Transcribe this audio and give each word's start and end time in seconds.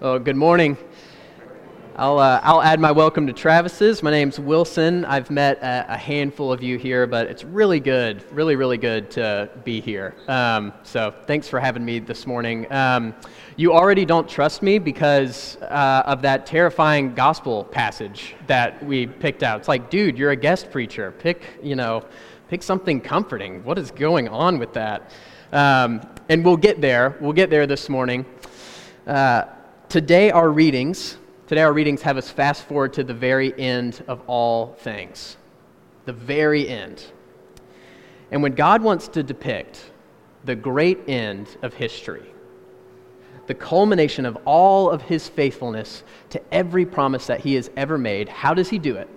Oh, 0.00 0.16
good 0.16 0.36
morning. 0.36 0.76
I'll, 1.96 2.20
uh, 2.20 2.40
I'll 2.44 2.62
add 2.62 2.78
my 2.78 2.92
welcome 2.92 3.26
to 3.26 3.32
Travis's. 3.32 4.00
My 4.00 4.12
name's 4.12 4.38
Wilson. 4.38 5.04
I've 5.04 5.28
met 5.28 5.58
a, 5.58 5.86
a, 5.94 5.96
handful 5.96 6.52
of 6.52 6.62
you 6.62 6.78
here, 6.78 7.04
but 7.08 7.26
it's 7.26 7.42
really 7.42 7.80
good, 7.80 8.22
really, 8.32 8.54
really 8.54 8.78
good 8.78 9.10
to 9.10 9.50
be 9.64 9.80
here. 9.80 10.14
Um, 10.28 10.72
so 10.84 11.12
thanks 11.26 11.48
for 11.48 11.58
having 11.58 11.84
me 11.84 11.98
this 11.98 12.28
morning. 12.28 12.72
Um, 12.72 13.12
you 13.56 13.72
already 13.72 14.04
don't 14.04 14.28
trust 14.28 14.62
me 14.62 14.78
because 14.78 15.56
uh, 15.62 16.04
of 16.06 16.22
that 16.22 16.46
terrifying 16.46 17.12
gospel 17.12 17.64
passage 17.64 18.36
that 18.46 18.80
we 18.86 19.04
picked 19.04 19.42
out. 19.42 19.58
It's 19.58 19.66
like, 19.66 19.90
dude, 19.90 20.16
you're 20.16 20.30
a 20.30 20.36
guest 20.36 20.70
preacher. 20.70 21.10
Pick, 21.10 21.42
you 21.60 21.74
know, 21.74 22.04
pick 22.46 22.62
something 22.62 23.00
comforting. 23.00 23.64
What 23.64 23.78
is 23.78 23.90
going 23.90 24.28
on 24.28 24.60
with 24.60 24.74
that? 24.74 25.10
Um, 25.50 26.02
and 26.28 26.44
we'll 26.44 26.56
get 26.56 26.80
there. 26.80 27.16
We'll 27.20 27.32
get 27.32 27.50
there 27.50 27.66
this 27.66 27.88
morning. 27.88 28.24
Uh, 29.04 29.46
today, 29.88 30.30
our 30.30 30.50
readings 30.50 31.16
Today, 31.48 31.62
our 31.62 31.72
readings 31.72 32.02
have 32.02 32.18
us 32.18 32.30
fast 32.30 32.64
forward 32.64 32.92
to 32.92 33.02
the 33.02 33.14
very 33.14 33.58
end 33.58 34.04
of 34.06 34.20
all 34.26 34.74
things. 34.80 35.38
The 36.04 36.12
very 36.12 36.68
end. 36.68 37.02
And 38.30 38.42
when 38.42 38.52
God 38.52 38.82
wants 38.82 39.08
to 39.08 39.22
depict 39.22 39.90
the 40.44 40.54
great 40.54 41.08
end 41.08 41.56
of 41.62 41.72
history, 41.72 42.26
the 43.46 43.54
culmination 43.54 44.26
of 44.26 44.36
all 44.44 44.90
of 44.90 45.00
his 45.00 45.26
faithfulness 45.26 46.04
to 46.28 46.42
every 46.52 46.84
promise 46.84 47.26
that 47.28 47.40
he 47.40 47.54
has 47.54 47.70
ever 47.78 47.96
made, 47.96 48.28
how 48.28 48.52
does 48.52 48.68
he 48.68 48.78
do 48.78 48.96
it? 48.96 49.08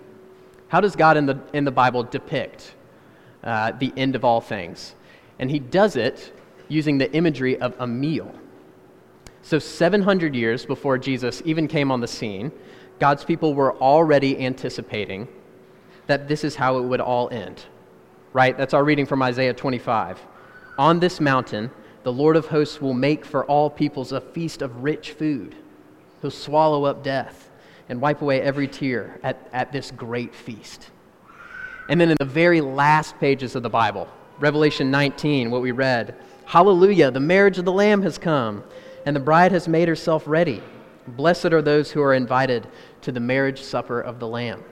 How 0.68 0.80
does 0.80 0.96
God 0.96 1.18
in 1.18 1.26
the, 1.26 1.38
in 1.52 1.66
the 1.66 1.70
Bible 1.70 2.04
depict 2.04 2.74
uh, 3.44 3.72
the 3.72 3.92
end 3.94 4.16
of 4.16 4.24
all 4.24 4.40
things? 4.40 4.94
And 5.38 5.50
he 5.50 5.58
does 5.58 5.96
it 5.96 6.32
using 6.68 6.96
the 6.96 7.12
imagery 7.12 7.60
of 7.60 7.76
a 7.78 7.86
meal. 7.86 8.34
So, 9.42 9.58
700 9.58 10.34
years 10.34 10.64
before 10.64 10.98
Jesus 10.98 11.42
even 11.44 11.66
came 11.66 11.90
on 11.90 12.00
the 12.00 12.06
scene, 12.06 12.52
God's 13.00 13.24
people 13.24 13.54
were 13.54 13.76
already 13.78 14.38
anticipating 14.44 15.26
that 16.06 16.28
this 16.28 16.44
is 16.44 16.54
how 16.54 16.78
it 16.78 16.82
would 16.82 17.00
all 17.00 17.28
end. 17.30 17.64
Right? 18.32 18.56
That's 18.56 18.72
our 18.72 18.84
reading 18.84 19.04
from 19.04 19.22
Isaiah 19.22 19.52
25. 19.52 20.20
On 20.78 21.00
this 21.00 21.20
mountain, 21.20 21.70
the 22.04 22.12
Lord 22.12 22.36
of 22.36 22.46
hosts 22.46 22.80
will 22.80 22.94
make 22.94 23.24
for 23.24 23.44
all 23.44 23.68
peoples 23.68 24.12
a 24.12 24.20
feast 24.20 24.62
of 24.62 24.82
rich 24.82 25.12
food. 25.12 25.56
He'll 26.20 26.30
swallow 26.30 26.84
up 26.84 27.02
death 27.02 27.50
and 27.88 28.00
wipe 28.00 28.22
away 28.22 28.40
every 28.40 28.68
tear 28.68 29.18
at, 29.22 29.48
at 29.52 29.72
this 29.72 29.90
great 29.90 30.34
feast. 30.34 30.90
And 31.88 32.00
then 32.00 32.10
in 32.10 32.16
the 32.18 32.24
very 32.24 32.60
last 32.60 33.18
pages 33.18 33.56
of 33.56 33.62
the 33.62 33.70
Bible, 33.70 34.08
Revelation 34.38 34.90
19, 34.90 35.50
what 35.50 35.62
we 35.62 35.72
read, 35.72 36.14
Hallelujah, 36.46 37.10
the 37.10 37.20
marriage 37.20 37.58
of 37.58 37.64
the 37.64 37.72
Lamb 37.72 38.02
has 38.02 38.18
come 38.18 38.64
and 39.06 39.14
the 39.16 39.20
bride 39.20 39.52
has 39.52 39.68
made 39.68 39.88
herself 39.88 40.24
ready. 40.26 40.62
Blessed 41.06 41.46
are 41.46 41.62
those 41.62 41.90
who 41.90 42.02
are 42.02 42.14
invited 42.14 42.68
to 43.02 43.12
the 43.12 43.20
marriage 43.20 43.60
supper 43.62 44.00
of 44.00 44.20
the 44.20 44.28
Lamb. 44.28 44.62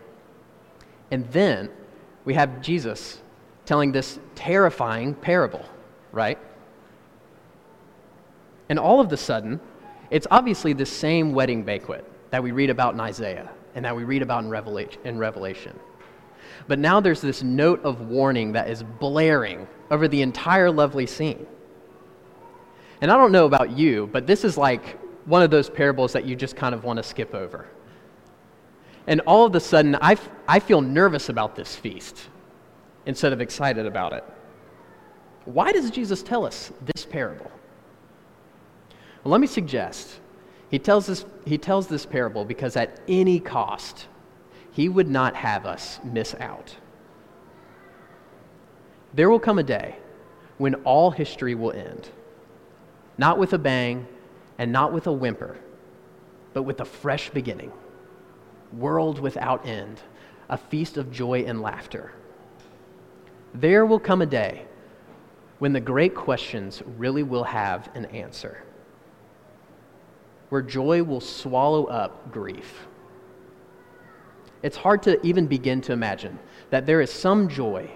And 1.11 1.29
then 1.31 1.71
we 2.25 2.35
have 2.35 2.61
Jesus 2.61 3.21
telling 3.65 3.93
this 3.93 4.19
terrifying 4.35 5.15
parable, 5.15 5.65
right? 6.13 6.39
And 8.69 8.79
all 8.79 9.01
of 9.01 9.13
a 9.13 9.17
sudden, 9.17 9.61
it's 10.11 10.27
obviously 10.31 10.73
the 10.73 10.87
same 10.87 11.33
wedding 11.33 11.65
banquet 11.65 12.05
that 12.31 12.43
we 12.43 12.53
read 12.53 12.71
about 12.71 12.95
in 12.95 13.01
Isaiah 13.01 13.51
and 13.75 13.85
that 13.85 13.95
we 13.95 14.05
read 14.05 14.23
about 14.23 14.45
in 14.45 15.19
Revelation. 15.19 15.79
But 16.69 16.79
now 16.79 17.01
there's 17.01 17.21
this 17.21 17.43
note 17.43 17.83
of 17.85 18.03
warning 18.03 18.53
that 18.53 18.69
is 18.69 18.83
blaring 18.83 19.67
over 19.91 20.07
the 20.07 20.23
entire 20.23 20.71
lovely 20.71 21.07
scene. 21.07 21.47
And 23.01 23.11
I 23.11 23.17
don't 23.17 23.33
know 23.33 23.47
about 23.47 23.71
you, 23.71 24.09
but 24.13 24.27
this 24.27 24.45
is 24.45 24.59
like 24.59 24.99
one 25.25 25.43
of 25.43 25.51
those 25.51 25.71
parables 25.71 26.13
that 26.13 26.25
you 26.25 26.37
just 26.37 26.57
kind 26.57 26.75
of 26.75 26.85
want 26.85 26.99
to 26.99 27.03
skip 27.03 27.35
over. 27.35 27.67
And 29.07 29.21
all 29.23 29.47
of 29.47 29.55
a 29.55 29.61
sudden, 29.61 29.97
I, 30.01 30.17
I 30.47 30.61
feel 30.61 30.81
nervous 30.81 31.29
about 31.29 31.57
this 31.57 31.75
feast 31.75 32.29
instead 33.07 33.33
of 33.33 33.41
excited 33.41 33.87
about 33.87 34.13
it. 34.13 34.25
Why 35.47 35.73
does 35.73 35.91
Jesus 35.91 36.23
tell 36.23 36.45
us 36.45 36.73
this 36.95 37.07
parable? 37.07 37.51
Well, 39.25 39.33
let 39.33 39.41
me 39.41 39.47
suggest 39.47 40.21
he 40.71 40.79
tells, 40.79 41.07
this, 41.07 41.25
he 41.47 41.59
tells 41.59 41.89
this 41.89 42.07
parable 42.07 42.45
because 42.45 42.77
at 42.77 43.01
any 43.09 43.41
cost, 43.41 44.07
he 44.71 44.89
would 44.89 45.09
not 45.09 45.35
have 45.35 45.67
us 45.67 45.99
miss 46.05 46.35
out. 46.39 46.77
There 49.15 49.29
will 49.29 49.41
come 49.41 49.59
a 49.59 49.65
day 49.65 49.97
when 50.59 50.75
all 50.77 51.11
history 51.11 51.55
will 51.55 51.73
end 51.73 52.11
not 53.21 53.37
with 53.37 53.53
a 53.53 53.59
bang 53.59 54.07
and 54.57 54.73
not 54.73 54.95
with 54.95 55.07
a 55.07 55.13
whimper, 55.13 55.59
but 56.55 56.63
with 56.63 56.81
a 56.81 56.85
fresh 56.87 57.29
beginning. 57.29 57.71
World 58.73 59.21
without 59.21 59.67
end, 59.67 60.01
a 60.49 60.57
feast 60.57 60.97
of 60.97 61.13
joy 61.13 61.41
and 61.41 61.61
laughter. 61.61 62.13
There 63.53 63.85
will 63.85 64.01
come 64.01 64.23
a 64.23 64.27
day 64.27 64.65
when 65.59 65.75
the 65.75 65.81
great 65.81 66.15
questions 66.15 66.83
really 66.97 67.23
will 67.23 67.45
have 67.45 67.91
an 67.95 68.07
answer, 68.07 68.65
where 70.49 70.63
joy 70.63 71.03
will 71.03 71.21
swallow 71.21 71.85
up 71.85 72.33
grief. 72.33 72.87
It's 74.63 74.79
hard 74.79 75.03
to 75.03 75.21
even 75.27 75.47
begin 75.47 75.83
to 75.83 75.93
imagine 75.93 76.39
that 76.71 76.87
there 76.87 77.03
is 77.03 77.13
some 77.13 77.51
joy, 77.51 77.91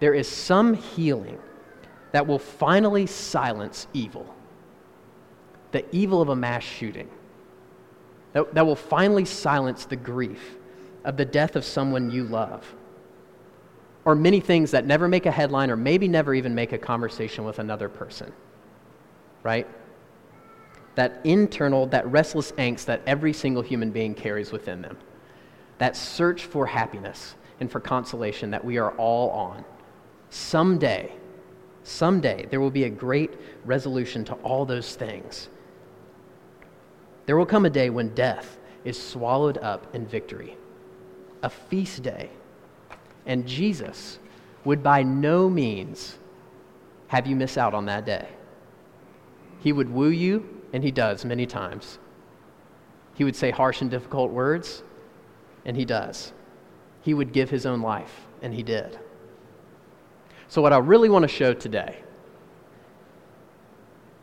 there 0.00 0.14
is 0.14 0.26
some 0.26 0.74
healing 0.74 1.38
that 2.10 2.26
will 2.26 2.40
finally 2.40 3.06
silence 3.06 3.86
evil 3.92 4.34
the 5.72 5.84
evil 5.94 6.22
of 6.22 6.28
a 6.28 6.36
mass 6.36 6.62
shooting 6.62 7.08
that, 8.32 8.54
that 8.54 8.66
will 8.66 8.76
finally 8.76 9.24
silence 9.24 9.84
the 9.84 9.96
grief 9.96 10.56
of 11.04 11.16
the 11.16 11.24
death 11.24 11.56
of 11.56 11.64
someone 11.64 12.10
you 12.10 12.24
love. 12.24 12.74
Or 14.04 14.14
many 14.14 14.40
things 14.40 14.70
that 14.70 14.86
never 14.86 15.08
make 15.08 15.26
a 15.26 15.30
headline 15.30 15.70
or 15.70 15.76
maybe 15.76 16.08
never 16.08 16.34
even 16.34 16.54
make 16.54 16.72
a 16.72 16.78
conversation 16.78 17.44
with 17.44 17.58
another 17.58 17.88
person. 17.88 18.32
Right? 19.42 19.66
That 20.94 21.20
internal, 21.24 21.86
that 21.86 22.06
restless 22.06 22.52
angst 22.52 22.86
that 22.86 23.02
every 23.06 23.32
single 23.32 23.62
human 23.62 23.90
being 23.90 24.14
carries 24.14 24.50
within 24.50 24.82
them. 24.82 24.96
That 25.78 25.96
search 25.96 26.44
for 26.44 26.66
happiness 26.66 27.34
and 27.60 27.70
for 27.70 27.80
consolation 27.80 28.50
that 28.50 28.64
we 28.64 28.78
are 28.78 28.92
all 28.92 29.30
on. 29.30 29.64
Someday, 30.30 31.12
someday, 31.82 32.46
there 32.50 32.60
will 32.60 32.70
be 32.70 32.84
a 32.84 32.90
great 32.90 33.34
resolution 33.64 34.24
to 34.24 34.34
all 34.34 34.64
those 34.64 34.94
things 34.96 35.48
there 37.28 37.36
will 37.36 37.44
come 37.44 37.66
a 37.66 37.70
day 37.70 37.90
when 37.90 38.14
death 38.14 38.56
is 38.86 38.98
swallowed 38.98 39.58
up 39.58 39.94
in 39.94 40.06
victory, 40.06 40.56
a 41.42 41.50
feast 41.50 42.02
day. 42.02 42.30
And 43.26 43.46
Jesus 43.46 44.18
would 44.64 44.82
by 44.82 45.02
no 45.02 45.50
means 45.50 46.16
have 47.08 47.26
you 47.26 47.36
miss 47.36 47.58
out 47.58 47.74
on 47.74 47.84
that 47.84 48.06
day. 48.06 48.28
He 49.60 49.74
would 49.74 49.90
woo 49.90 50.08
you, 50.08 50.62
and 50.72 50.82
he 50.82 50.90
does 50.90 51.26
many 51.26 51.44
times. 51.44 51.98
He 53.12 53.24
would 53.24 53.36
say 53.36 53.50
harsh 53.50 53.82
and 53.82 53.90
difficult 53.90 54.30
words, 54.30 54.82
and 55.66 55.76
he 55.76 55.84
does. 55.84 56.32
He 57.02 57.12
would 57.12 57.34
give 57.34 57.50
his 57.50 57.66
own 57.66 57.82
life, 57.82 58.22
and 58.40 58.54
he 58.54 58.62
did. 58.62 58.98
So, 60.48 60.62
what 60.62 60.72
I 60.72 60.78
really 60.78 61.10
want 61.10 61.24
to 61.24 61.28
show 61.28 61.52
today 61.52 61.98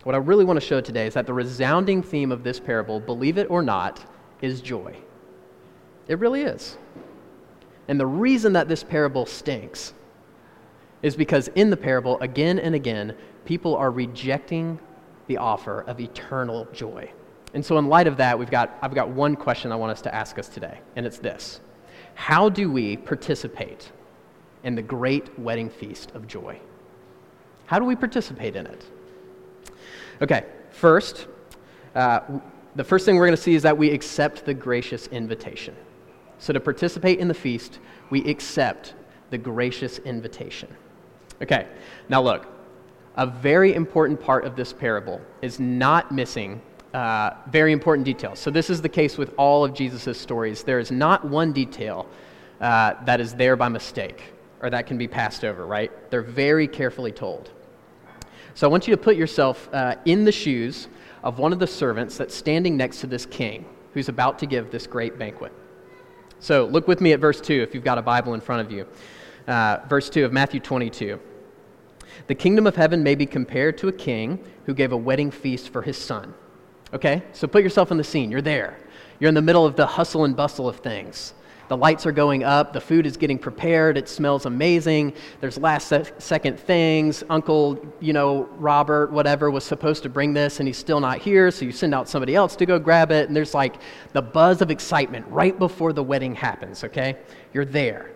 what 0.05 0.13
I 0.13 0.19
really 0.19 0.45
want 0.45 0.59
to 0.59 0.65
show 0.65 0.79
today 0.81 1.07
is 1.07 1.15
that 1.15 1.25
the 1.25 1.33
resounding 1.33 2.03
theme 2.03 2.31
of 2.31 2.43
this 2.43 2.59
parable, 2.59 2.99
believe 2.99 3.39
it 3.39 3.49
or 3.49 3.63
not, 3.63 4.05
is 4.39 4.61
joy. 4.61 4.95
It 6.07 6.19
really 6.19 6.43
is. 6.43 6.77
And 7.87 7.99
the 7.99 8.05
reason 8.05 8.53
that 8.53 8.67
this 8.67 8.83
parable 8.83 9.25
stinks 9.25 9.95
is 11.01 11.15
because 11.15 11.47
in 11.55 11.71
the 11.71 11.77
parable, 11.77 12.19
again 12.19 12.59
and 12.59 12.75
again, 12.75 13.15
people 13.45 13.75
are 13.75 13.89
rejecting 13.89 14.79
the 15.25 15.37
offer 15.37 15.81
of 15.87 15.99
eternal 15.99 16.67
joy. 16.71 17.11
And 17.55 17.65
so, 17.65 17.79
in 17.79 17.87
light 17.87 18.05
of 18.05 18.17
that, 18.17 18.37
we've 18.37 18.51
got, 18.51 18.77
I've 18.83 18.93
got 18.93 19.09
one 19.09 19.35
question 19.35 19.71
I 19.71 19.75
want 19.75 19.91
us 19.91 20.01
to 20.03 20.13
ask 20.13 20.37
us 20.37 20.47
today, 20.47 20.81
and 20.95 21.07
it's 21.07 21.17
this 21.17 21.61
How 22.13 22.47
do 22.47 22.71
we 22.71 22.95
participate 22.95 23.91
in 24.63 24.75
the 24.75 24.83
great 24.83 25.39
wedding 25.39 25.69
feast 25.69 26.11
of 26.13 26.27
joy? 26.27 26.59
How 27.65 27.79
do 27.79 27.85
we 27.85 27.95
participate 27.95 28.55
in 28.55 28.67
it? 28.67 28.85
Okay, 30.21 30.45
first, 30.71 31.27
uh, 31.93 32.21
the 32.75 32.83
first 32.83 33.05
thing 33.05 33.15
we're 33.15 33.25
going 33.25 33.35
to 33.35 33.41
see 33.41 33.55
is 33.55 33.63
that 33.63 33.77
we 33.77 33.91
accept 33.91 34.45
the 34.45 34.53
gracious 34.53 35.07
invitation. 35.07 35.75
So, 36.39 36.53
to 36.53 36.59
participate 36.59 37.19
in 37.19 37.27
the 37.27 37.33
feast, 37.33 37.79
we 38.09 38.29
accept 38.29 38.93
the 39.29 39.37
gracious 39.37 39.99
invitation. 39.99 40.67
Okay, 41.41 41.67
now 42.09 42.21
look, 42.21 42.47
a 43.15 43.25
very 43.25 43.73
important 43.73 44.19
part 44.19 44.45
of 44.45 44.55
this 44.55 44.73
parable 44.73 45.21
is 45.41 45.59
not 45.59 46.11
missing 46.11 46.61
uh, 46.93 47.31
very 47.49 47.71
important 47.71 48.05
details. 48.05 48.39
So, 48.39 48.51
this 48.51 48.69
is 48.69 48.81
the 48.81 48.89
case 48.89 49.17
with 49.17 49.33
all 49.37 49.63
of 49.63 49.73
Jesus' 49.73 50.19
stories. 50.19 50.63
There 50.63 50.79
is 50.79 50.91
not 50.91 51.25
one 51.25 51.53
detail 51.53 52.07
uh, 52.59 52.95
that 53.05 53.19
is 53.19 53.33
there 53.33 53.55
by 53.55 53.69
mistake 53.69 54.21
or 54.61 54.69
that 54.69 54.87
can 54.87 54.97
be 54.97 55.07
passed 55.07 55.43
over, 55.43 55.65
right? 55.65 55.91
They're 56.09 56.21
very 56.21 56.67
carefully 56.67 57.11
told. 57.11 57.51
So 58.55 58.65
I 58.65 58.71
want 58.71 58.87
you 58.87 58.95
to 58.95 59.01
put 59.01 59.17
yourself 59.17 59.67
uh, 59.73 59.95
in 60.05 60.23
the 60.23 60.31
shoes 60.31 60.87
of 61.23 61.39
one 61.39 61.51
of 61.51 61.59
the 61.59 61.67
servants 61.67 62.17
that's 62.17 62.33
standing 62.33 62.77
next 62.77 63.01
to 63.01 63.07
this 63.07 63.25
king 63.25 63.65
who's 63.93 64.07
about 64.07 64.39
to 64.39 64.45
give 64.45 64.71
this 64.71 64.87
great 64.87 65.19
banquet. 65.19 65.51
So 66.39 66.65
look 66.65 66.87
with 66.87 67.01
me 67.01 67.11
at 67.11 67.19
verse 67.19 67.41
2 67.41 67.53
if 67.53 67.75
you've 67.75 67.83
got 67.83 67.97
a 67.97 68.01
Bible 68.01 68.33
in 68.33 68.39
front 68.39 68.65
of 68.65 68.71
you. 68.71 68.87
Uh, 69.45 69.79
verse 69.89 70.09
2 70.09 70.23
of 70.23 70.31
Matthew 70.31 70.61
22. 70.61 71.19
The 72.27 72.35
kingdom 72.35 72.65
of 72.65 72.77
heaven 72.77 73.03
may 73.03 73.15
be 73.15 73.25
compared 73.25 73.77
to 73.79 73.89
a 73.89 73.91
king 73.91 74.39
who 74.65 74.73
gave 74.73 74.93
a 74.93 74.97
wedding 74.97 75.31
feast 75.31 75.69
for 75.69 75.81
his 75.81 75.97
son. 75.97 76.33
Okay? 76.93 77.23
So 77.33 77.47
put 77.47 77.61
yourself 77.61 77.91
in 77.91 77.97
the 77.97 78.05
scene. 78.05 78.31
You're 78.31 78.41
there. 78.41 78.77
You're 79.19 79.29
in 79.29 79.35
the 79.35 79.41
middle 79.41 79.65
of 79.65 79.75
the 79.75 79.85
hustle 79.85 80.23
and 80.23 80.33
bustle 80.33 80.69
of 80.69 80.77
things. 80.77 81.33
The 81.67 81.77
lights 81.77 82.05
are 82.05 82.11
going 82.11 82.43
up, 82.43 82.73
the 82.73 82.81
food 82.81 83.05
is 83.05 83.17
getting 83.17 83.39
prepared, 83.39 83.97
it 83.97 84.07
smells 84.07 84.45
amazing. 84.45 85.13
There's 85.41 85.57
last 85.57 85.91
second 86.19 86.59
things. 86.59 87.23
Uncle, 87.29 87.83
you 87.99 88.13
know, 88.13 88.47
Robert, 88.57 89.11
whatever, 89.11 89.49
was 89.49 89.63
supposed 89.63 90.03
to 90.03 90.09
bring 90.09 90.33
this 90.33 90.59
and 90.59 90.67
he's 90.67 90.77
still 90.77 90.99
not 90.99 91.19
here, 91.19 91.49
so 91.49 91.65
you 91.65 91.71
send 91.71 91.95
out 91.95 92.07
somebody 92.07 92.35
else 92.35 92.55
to 92.57 92.65
go 92.65 92.77
grab 92.77 93.11
it. 93.11 93.27
And 93.27 93.35
there's 93.35 93.53
like 93.53 93.75
the 94.13 94.21
buzz 94.21 94.61
of 94.61 94.69
excitement 94.69 95.25
right 95.27 95.57
before 95.57 95.91
the 95.91 96.03
wedding 96.03 96.35
happens, 96.35 96.83
okay? 96.83 97.17
You're 97.53 97.65
there. 97.65 98.11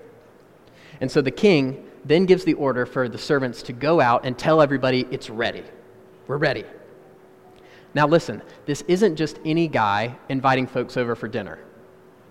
And 1.01 1.09
so 1.09 1.21
the 1.21 1.31
king 1.31 1.85
then 2.05 2.25
gives 2.25 2.43
the 2.43 2.53
order 2.53 2.85
for 2.85 3.09
the 3.09 3.17
servants 3.17 3.63
to 3.63 3.73
go 3.73 3.99
out 3.99 4.25
and 4.25 4.37
tell 4.37 4.61
everybody 4.61 5.07
it's 5.11 5.29
ready. 5.29 5.63
We're 6.27 6.37
ready. 6.37 6.65
Now, 7.93 8.05
listen, 8.05 8.41
this 8.65 8.83
isn't 8.87 9.15
just 9.15 9.39
any 9.43 9.67
guy 9.67 10.15
inviting 10.29 10.67
folks 10.67 10.95
over 10.95 11.15
for 11.15 11.27
dinner. 11.27 11.59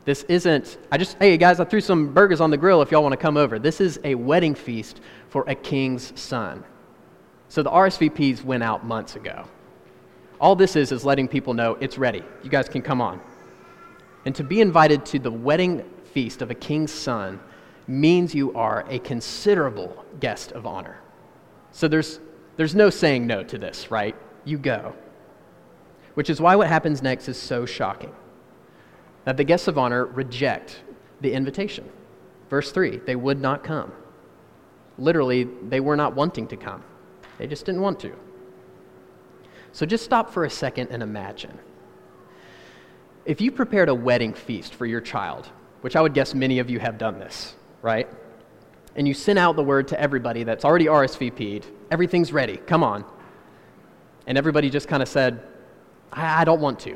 This 0.08 0.22
isn't, 0.22 0.78
I 0.90 0.96
just, 0.96 1.18
hey 1.18 1.36
guys, 1.36 1.60
I 1.60 1.64
threw 1.64 1.82
some 1.82 2.14
burgers 2.14 2.40
on 2.40 2.50
the 2.50 2.56
grill 2.56 2.80
if 2.80 2.90
y'all 2.90 3.02
want 3.02 3.12
to 3.12 3.18
come 3.18 3.36
over. 3.36 3.58
This 3.58 3.78
is 3.78 4.00
a 4.04 4.14
wedding 4.14 4.54
feast 4.54 5.02
for 5.28 5.44
a 5.46 5.54
king's 5.54 6.18
son. 6.18 6.64
So 7.48 7.62
the 7.62 7.68
RSVPs 7.68 8.42
went 8.42 8.62
out 8.62 8.86
months 8.86 9.16
ago. 9.16 9.44
All 10.40 10.56
this 10.56 10.76
is 10.76 10.92
is 10.92 11.04
letting 11.04 11.28
people 11.28 11.52
know 11.52 11.74
it's 11.74 11.98
ready. 11.98 12.22
You 12.42 12.48
guys 12.48 12.70
can 12.70 12.80
come 12.80 13.02
on. 13.02 13.20
And 14.24 14.34
to 14.36 14.42
be 14.42 14.62
invited 14.62 15.04
to 15.04 15.18
the 15.18 15.30
wedding 15.30 15.84
feast 16.14 16.40
of 16.40 16.50
a 16.50 16.54
king's 16.54 16.90
son 16.90 17.38
means 17.86 18.34
you 18.34 18.54
are 18.54 18.86
a 18.88 19.00
considerable 19.00 20.06
guest 20.20 20.52
of 20.52 20.64
honor. 20.64 21.02
So 21.70 21.86
there's, 21.86 22.18
there's 22.56 22.74
no 22.74 22.88
saying 22.88 23.26
no 23.26 23.44
to 23.44 23.58
this, 23.58 23.90
right? 23.90 24.16
You 24.46 24.56
go. 24.56 24.94
Which 26.14 26.30
is 26.30 26.40
why 26.40 26.56
what 26.56 26.68
happens 26.68 27.02
next 27.02 27.28
is 27.28 27.36
so 27.36 27.66
shocking 27.66 28.14
that 29.28 29.36
the 29.36 29.44
guests 29.44 29.68
of 29.68 29.76
honor 29.76 30.06
reject 30.06 30.80
the 31.20 31.30
invitation. 31.30 31.86
Verse 32.48 32.72
3 32.72 32.96
they 33.04 33.14
would 33.14 33.38
not 33.38 33.62
come. 33.62 33.92
Literally, 34.96 35.44
they 35.44 35.80
were 35.80 35.96
not 35.96 36.14
wanting 36.14 36.48
to 36.48 36.56
come, 36.56 36.82
they 37.36 37.46
just 37.46 37.66
didn't 37.66 37.82
want 37.82 38.00
to. 38.00 38.16
So 39.72 39.84
just 39.84 40.02
stop 40.02 40.32
for 40.32 40.46
a 40.46 40.50
second 40.50 40.88
and 40.92 41.02
imagine. 41.02 41.58
If 43.26 43.42
you 43.42 43.52
prepared 43.52 43.90
a 43.90 43.94
wedding 43.94 44.32
feast 44.32 44.72
for 44.72 44.86
your 44.86 45.02
child, 45.02 45.46
which 45.82 45.94
I 45.94 46.00
would 46.00 46.14
guess 46.14 46.32
many 46.32 46.58
of 46.58 46.70
you 46.70 46.80
have 46.80 46.96
done 46.96 47.18
this, 47.18 47.54
right? 47.82 48.08
And 48.96 49.06
you 49.06 49.12
sent 49.12 49.38
out 49.38 49.56
the 49.56 49.62
word 49.62 49.88
to 49.88 50.00
everybody 50.00 50.42
that's 50.42 50.64
already 50.64 50.86
RSVP'd, 50.86 51.66
everything's 51.90 52.32
ready, 52.32 52.56
come 52.56 52.82
on. 52.82 53.04
And 54.26 54.38
everybody 54.38 54.70
just 54.70 54.88
kind 54.88 55.02
of 55.02 55.08
said, 55.10 55.42
I, 56.10 56.40
I, 56.40 56.44
don't 56.44 56.62
want 56.62 56.80
to. 56.80 56.92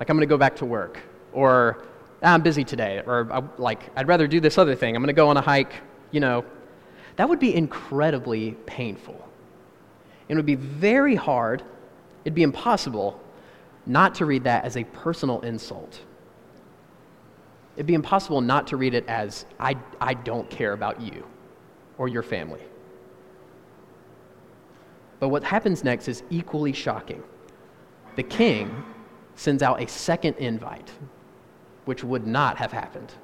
Like, 0.00 0.10
I'm 0.10 0.16
going 0.16 0.20
to 0.20 0.26
go 0.26 0.36
back 0.36 0.56
to 0.56 0.66
work. 0.66 1.00
Or, 1.32 1.84
ah, 2.22 2.34
I'm 2.34 2.42
busy 2.42 2.64
today. 2.64 3.02
Or, 3.06 3.50
like, 3.58 3.90
I'd 3.96 4.08
rather 4.08 4.26
do 4.26 4.40
this 4.40 4.58
other 4.58 4.74
thing. 4.74 4.96
I'm 4.96 5.02
going 5.02 5.08
to 5.08 5.12
go 5.12 5.28
on 5.28 5.36
a 5.36 5.42
hike. 5.42 5.72
You 6.10 6.20
know, 6.20 6.44
that 7.16 7.28
would 7.28 7.40
be 7.40 7.54
incredibly 7.54 8.52
painful. 8.66 9.28
It 10.28 10.34
would 10.34 10.46
be 10.46 10.56
very 10.56 11.14
hard, 11.14 11.62
it'd 12.24 12.34
be 12.34 12.42
impossible 12.42 13.18
not 13.86 14.14
to 14.16 14.26
read 14.26 14.44
that 14.44 14.64
as 14.64 14.76
a 14.76 14.84
personal 14.84 15.40
insult 15.40 16.00
it'd 17.78 17.86
be 17.86 17.94
impossible 17.94 18.40
not 18.40 18.66
to 18.66 18.76
read 18.76 18.92
it 18.92 19.06
as, 19.06 19.46
I, 19.60 19.76
I 20.00 20.14
don't 20.14 20.50
care 20.50 20.72
about 20.72 21.00
you 21.00 21.24
or 21.96 22.08
your 22.08 22.24
family. 22.24 22.60
But 25.20 25.28
what 25.28 25.44
happens 25.44 25.84
next 25.84 26.08
is 26.08 26.24
equally 26.28 26.72
shocking. 26.72 27.22
The 28.16 28.24
king 28.24 28.84
sends 29.36 29.62
out 29.62 29.80
a 29.80 29.86
second 29.86 30.34
invite, 30.38 30.90
which 31.88 32.04
would 32.04 32.26
not 32.26 32.58
have 32.58 32.70
happened. 32.70 33.14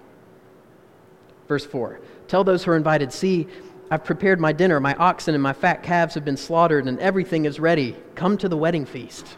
Verse 1.48 1.66
4 1.66 2.00
Tell 2.28 2.42
those 2.44 2.64
who 2.64 2.70
are 2.70 2.76
invited, 2.78 3.12
See, 3.12 3.46
I've 3.90 4.04
prepared 4.04 4.40
my 4.40 4.52
dinner. 4.52 4.80
My 4.80 4.94
oxen 4.94 5.34
and 5.34 5.42
my 5.42 5.52
fat 5.52 5.82
calves 5.82 6.14
have 6.14 6.24
been 6.24 6.38
slaughtered, 6.38 6.86
and 6.86 6.98
everything 6.98 7.44
is 7.44 7.60
ready. 7.60 7.94
Come 8.14 8.38
to 8.38 8.48
the 8.48 8.56
wedding 8.56 8.86
feast. 8.86 9.36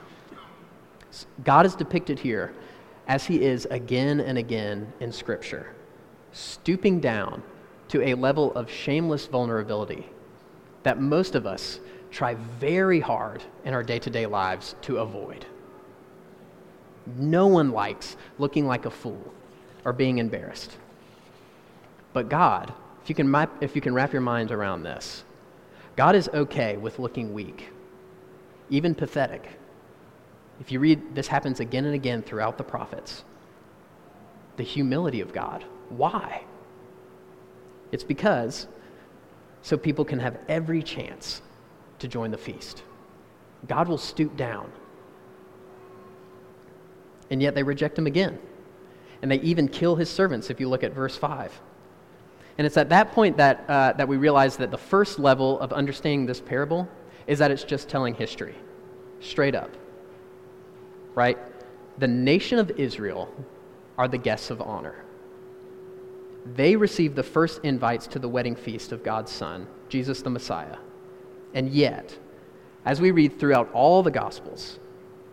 God 1.42 1.66
is 1.66 1.74
depicted 1.74 2.20
here 2.20 2.54
as 3.08 3.24
he 3.24 3.42
is 3.42 3.66
again 3.72 4.20
and 4.20 4.38
again 4.38 4.92
in 5.00 5.10
Scripture, 5.10 5.74
stooping 6.30 7.00
down 7.00 7.42
to 7.88 8.02
a 8.02 8.14
level 8.14 8.52
of 8.52 8.70
shameless 8.70 9.26
vulnerability 9.26 10.08
that 10.84 11.00
most 11.00 11.34
of 11.34 11.48
us 11.48 11.80
try 12.12 12.34
very 12.60 13.00
hard 13.00 13.42
in 13.64 13.74
our 13.74 13.82
day 13.82 13.98
to 13.98 14.08
day 14.08 14.26
lives 14.26 14.76
to 14.82 14.98
avoid. 14.98 15.46
No 17.06 17.46
one 17.46 17.70
likes 17.70 18.16
looking 18.38 18.66
like 18.66 18.84
a 18.84 18.90
fool 18.90 19.32
or 19.84 19.92
being 19.92 20.18
embarrassed. 20.18 20.76
But 22.12 22.28
God, 22.28 22.72
if 23.02 23.08
you 23.08 23.14
can, 23.14 23.48
if 23.60 23.76
you 23.76 23.82
can 23.82 23.94
wrap 23.94 24.12
your 24.12 24.22
minds 24.22 24.50
around 24.50 24.82
this, 24.82 25.24
God 25.96 26.14
is 26.14 26.28
okay 26.34 26.76
with 26.76 26.98
looking 26.98 27.32
weak, 27.32 27.68
even 28.70 28.94
pathetic 28.94 29.56
if 30.60 30.72
you 30.72 30.80
read, 30.80 31.14
this 31.14 31.28
happens 31.28 31.60
again 31.60 31.84
and 31.84 31.94
again 31.94 32.22
throughout 32.22 32.58
the 32.58 32.64
prophets. 32.64 33.24
The 34.56 34.62
humility 34.62 35.20
of 35.20 35.32
God. 35.32 35.64
Why? 35.90 36.44
It's 37.92 38.04
because 38.04 38.66
so 39.62 39.76
people 39.76 40.04
can 40.04 40.18
have 40.18 40.38
every 40.48 40.82
chance 40.82 41.42
to 41.98 42.08
join 42.08 42.30
the 42.30 42.38
feast. 42.38 42.82
God 43.68 43.88
will 43.88 43.98
stoop 43.98 44.36
down. 44.36 44.70
And 47.30 47.42
yet 47.42 47.54
they 47.54 47.62
reject 47.62 47.98
him 47.98 48.06
again. 48.06 48.38
And 49.22 49.30
they 49.30 49.40
even 49.40 49.68
kill 49.68 49.96
his 49.96 50.10
servants, 50.10 50.50
if 50.50 50.60
you 50.60 50.68
look 50.68 50.84
at 50.84 50.92
verse 50.92 51.16
5. 51.16 51.60
And 52.58 52.66
it's 52.66 52.76
at 52.76 52.88
that 52.90 53.12
point 53.12 53.36
that, 53.36 53.64
uh, 53.68 53.92
that 53.94 54.08
we 54.08 54.16
realize 54.16 54.56
that 54.58 54.70
the 54.70 54.78
first 54.78 55.18
level 55.18 55.58
of 55.60 55.72
understanding 55.72 56.26
this 56.26 56.40
parable 56.40 56.88
is 57.26 57.38
that 57.38 57.50
it's 57.50 57.64
just 57.64 57.88
telling 57.88 58.14
history, 58.14 58.54
straight 59.20 59.54
up 59.54 59.70
right? 61.16 61.38
The 61.98 62.06
nation 62.06 62.60
of 62.60 62.70
Israel 62.72 63.34
are 63.98 64.06
the 64.06 64.18
guests 64.18 64.50
of 64.50 64.60
honor. 64.60 64.94
They 66.54 66.76
receive 66.76 67.16
the 67.16 67.24
first 67.24 67.64
invites 67.64 68.06
to 68.08 68.20
the 68.20 68.28
wedding 68.28 68.54
feast 68.54 68.92
of 68.92 69.02
God's 69.02 69.32
Son, 69.32 69.66
Jesus 69.88 70.22
the 70.22 70.30
Messiah. 70.30 70.76
And 71.54 71.70
yet, 71.70 72.16
as 72.84 73.00
we 73.00 73.10
read 73.10 73.40
throughout 73.40 73.68
all 73.72 74.04
the 74.04 74.12
Gospels, 74.12 74.78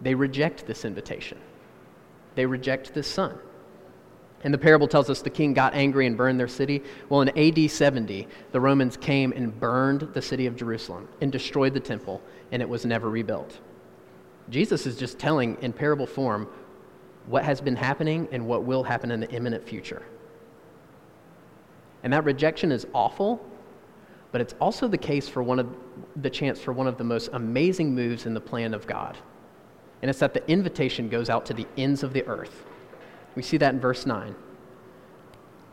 they 0.02 0.16
reject 0.16 0.66
this 0.66 0.86
invitation. 0.86 1.38
They 2.36 2.46
reject 2.46 2.94
this 2.94 3.08
Son. 3.08 3.38
And 4.44 4.54
the 4.54 4.58
parable 4.58 4.88
tells 4.88 5.10
us 5.10 5.22
the 5.22 5.30
king 5.30 5.54
got 5.54 5.74
angry 5.74 6.06
and 6.06 6.18
burned 6.18 6.40
their 6.40 6.50
city. 6.50 6.84
Well, 7.08 7.22
in 7.22 7.30
AD 7.38 7.72
70, 7.72 8.28
the 8.52 8.60
Romans 8.60 8.98
came 8.98 9.32
and 9.32 9.58
burned 9.58 10.02
the 10.14 10.22
city 10.22 10.48
of 10.48 10.56
Jerusalem 10.56 11.08
and 11.22 11.32
destroyed 11.32 11.74
the 11.74 11.80
temple, 11.80 12.22
and 12.52 12.62
it 12.62 12.68
was 12.68 12.86
never 12.86 13.10
rebuilt. 13.10 13.60
Jesus 14.50 14.86
is 14.86 14.98
just 14.98 15.18
telling 15.18 15.58
in 15.62 15.72
parable 15.72 16.06
form 16.06 16.50
what 17.28 17.46
has 17.46 17.62
been 17.62 17.78
happening 17.78 18.28
and 18.34 18.46
what 18.46 18.64
will 18.64 18.84
happen 18.84 19.12
in 19.12 19.22
the 19.22 19.32
imminent 19.32 19.66
future. 19.66 20.04
And 22.04 22.12
that 22.12 22.26
rejection 22.26 22.70
is 22.74 22.86
awful, 22.94 23.46
but 24.34 24.42
it's 24.42 24.56
also 24.60 24.90
the 24.90 24.98
case 24.98 25.30
for 25.30 25.42
one 25.42 25.60
of 25.60 25.74
the 26.18 26.30
chance 26.30 26.60
for 26.60 26.74
one 26.74 26.88
of 26.88 26.98
the 26.98 27.04
most 27.06 27.30
amazing 27.32 27.96
moves 27.96 28.26
in 28.26 28.34
the 28.34 28.42
plan 28.42 28.74
of 28.74 28.86
God. 28.86 29.18
And 30.04 30.10
it's 30.10 30.20
that 30.20 30.34
the 30.34 30.46
invitation 30.52 31.08
goes 31.08 31.30
out 31.30 31.46
to 31.46 31.54
the 31.54 31.66
ends 31.78 32.04
of 32.04 32.12
the 32.12 32.26
earth. 32.28 32.66
We 33.36 33.42
see 33.42 33.56
that 33.56 33.74
in 33.74 33.80
verse 33.80 34.06
9. 34.06 34.36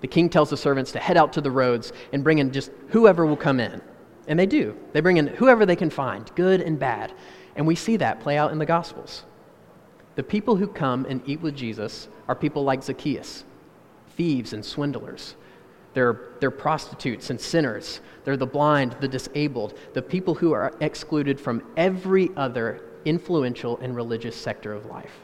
The 0.03 0.07
king 0.07 0.29
tells 0.29 0.51
the 0.51 0.57
servants 0.57 0.93
to 0.93 1.01
head 1.01 1.17
out 1.17 1.33
to 1.33 1.41
the 1.41 1.51
roads 1.51 1.93
and 2.13 2.23
bring 2.23 2.39
in 2.39 2.53
just 2.53 2.71
whoever 2.91 3.27
will 3.27 3.37
come 3.37 3.59
in. 3.59 3.83
And 4.29 4.39
they 4.39 4.47
do. 4.47 4.77
They 4.93 5.01
bring 5.01 5.17
in 5.17 5.27
whoever 5.27 5.67
they 5.67 5.75
can 5.75 5.91
find, 5.91 6.31
good 6.37 6.61
and 6.61 6.79
bad. 6.79 7.13
And 7.57 7.67
we 7.67 7.75
see 7.75 7.97
that 7.97 8.21
play 8.21 8.39
out 8.39 8.53
in 8.53 8.61
the 8.61 8.67
Gospels. 8.67 9.25
The 10.15 10.23
people 10.23 10.55
who 10.55 10.69
come 10.69 11.07
and 11.07 11.29
eat 11.29 11.41
with 11.41 11.57
Jesus 11.57 12.07
are 12.29 12.37
people 12.37 12.63
like 12.63 12.85
Zacchaeus, 12.85 13.43
thieves 14.11 14.53
and 14.53 14.65
swindlers. 14.65 15.35
They're, 15.93 16.29
they're 16.39 16.53
prostitutes 16.53 17.31
and 17.31 17.41
sinners. 17.41 17.99
They're 18.23 18.37
the 18.37 18.47
blind, 18.47 18.95
the 19.01 19.09
disabled, 19.09 19.77
the 19.93 20.03
people 20.03 20.37
who 20.37 20.53
are 20.53 20.73
excluded 20.79 21.41
from 21.41 21.65
every 21.77 22.31
other 22.37 22.90
influential 23.05 23.79
and 23.79 23.97
religious 23.97 24.37
sector 24.37 24.73
of 24.73 24.87
life. 24.87 25.21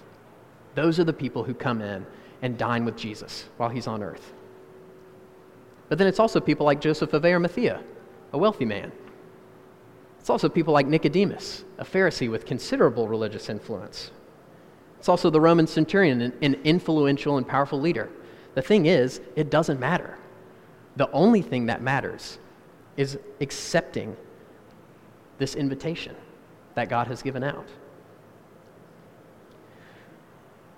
Those 0.74 1.00
are 1.00 1.04
the 1.04 1.12
people 1.12 1.44
who 1.44 1.54
come 1.54 1.82
in 1.82 2.06
and 2.42 2.58
dine 2.58 2.84
with 2.84 2.96
Jesus 2.96 3.46
while 3.56 3.68
he's 3.70 3.86
on 3.86 4.02
earth. 4.02 4.32
But 5.88 5.98
then 5.98 6.06
it's 6.06 6.20
also 6.20 6.40
people 6.40 6.66
like 6.66 6.80
Joseph 6.80 7.12
of 7.14 7.24
Arimathea, 7.24 7.82
a 8.32 8.38
wealthy 8.38 8.64
man 8.66 8.92
It's 10.20 10.30
also 10.30 10.48
people 10.48 10.74
like 10.74 10.86
Nicodemus, 10.88 11.64
a 11.78 11.84
Pharisee 11.84 12.30
with 12.30 12.46
considerable 12.46 13.08
religious 13.08 13.48
influence. 13.48 14.10
It's 14.98 15.08
also 15.08 15.30
the 15.30 15.40
Roman 15.40 15.66
centurion, 15.68 16.20
an, 16.20 16.32
an 16.42 16.54
influential 16.64 17.38
and 17.38 17.46
powerful 17.46 17.80
leader. 17.80 18.10
The 18.54 18.62
thing 18.62 18.86
is, 18.86 19.20
it 19.36 19.50
doesn't 19.50 19.80
matter. 19.80 20.18
The 20.96 21.10
only 21.12 21.42
thing 21.42 21.66
that 21.66 21.82
matters 21.82 22.38
is 22.96 23.18
accepting 23.40 24.16
this 25.38 25.54
invitation 25.54 26.16
that 26.76 26.88
God 26.88 27.08
has 27.08 27.22
given 27.22 27.42
out. 27.42 27.66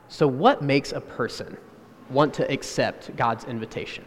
So, 0.08 0.26
what 0.26 0.62
makes 0.62 0.92
a 0.92 1.00
person 1.00 1.58
want 2.08 2.32
to 2.34 2.50
accept 2.50 3.14
God's 3.14 3.44
invitation? 3.44 4.04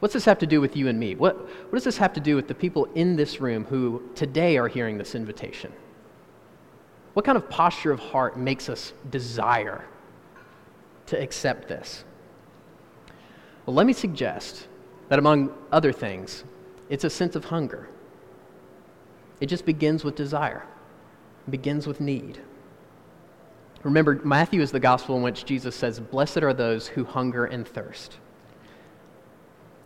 What's 0.00 0.12
this 0.12 0.24
have 0.26 0.40
to 0.40 0.46
do 0.46 0.60
with 0.60 0.76
you 0.76 0.88
and 0.88 0.98
me? 0.98 1.14
What, 1.14 1.38
what 1.38 1.72
does 1.72 1.84
this 1.84 1.96
have 1.96 2.12
to 2.14 2.20
do 2.20 2.36
with 2.36 2.48
the 2.48 2.54
people 2.54 2.86
in 2.96 3.16
this 3.16 3.40
room 3.40 3.64
who 3.64 4.02
today 4.14 4.58
are 4.58 4.68
hearing 4.68 4.98
this 4.98 5.14
invitation? 5.14 5.72
What 7.14 7.24
kind 7.24 7.38
of 7.38 7.48
posture 7.48 7.92
of 7.92 8.00
heart 8.00 8.36
makes 8.36 8.68
us 8.68 8.92
desire 9.10 9.84
to 11.06 11.22
accept 11.22 11.68
this? 11.68 12.04
Well, 13.64 13.74
let 13.74 13.86
me 13.86 13.92
suggest 13.92 14.66
that 15.08 15.20
among 15.20 15.54
other 15.70 15.92
things, 15.92 16.42
it's 16.88 17.04
a 17.04 17.10
sense 17.10 17.36
of 17.36 17.44
hunger. 17.44 17.88
It 19.42 19.48
just 19.48 19.66
begins 19.66 20.04
with 20.04 20.14
desire, 20.14 20.64
it 21.48 21.50
begins 21.50 21.88
with 21.88 22.00
need. 22.00 22.38
Remember, 23.82 24.20
Matthew 24.22 24.62
is 24.62 24.70
the 24.70 24.78
gospel 24.78 25.16
in 25.16 25.22
which 25.22 25.44
Jesus 25.44 25.74
says, 25.74 25.98
Blessed 25.98 26.44
are 26.44 26.54
those 26.54 26.86
who 26.86 27.04
hunger 27.04 27.46
and 27.46 27.66
thirst. 27.66 28.18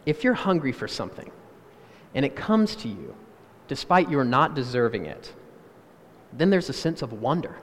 If 0.04 0.22
you're 0.22 0.34
hungry 0.34 0.72
for 0.72 0.86
something 0.86 1.30
and 2.14 2.22
it 2.22 2.36
comes 2.36 2.76
to 2.76 2.88
you, 2.88 3.16
despite 3.66 4.10
your 4.10 4.25
not 4.25 4.54
deserving 4.54 5.06
it, 5.06 5.32
then 6.34 6.50
there's 6.50 6.68
a 6.68 6.75
sense 6.75 7.00
of 7.00 7.14
wonder. 7.14 7.56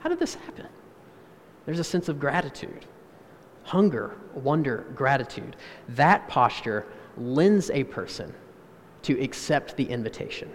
How 0.00 0.08
did 0.08 0.18
this 0.18 0.34
happen? 0.34 0.66
There's 1.66 1.78
a 1.78 1.84
sense 1.84 2.08
of 2.08 2.18
gratitude. 2.18 2.84
Hunger, 3.62 4.16
wonder, 4.34 4.86
gratitude. 4.96 5.54
That 5.90 6.26
posture 6.26 6.84
lends 7.16 7.70
a 7.70 7.84
person 7.84 8.34
to 9.02 9.22
accept 9.22 9.76
the 9.76 9.84
invitation. 9.84 10.50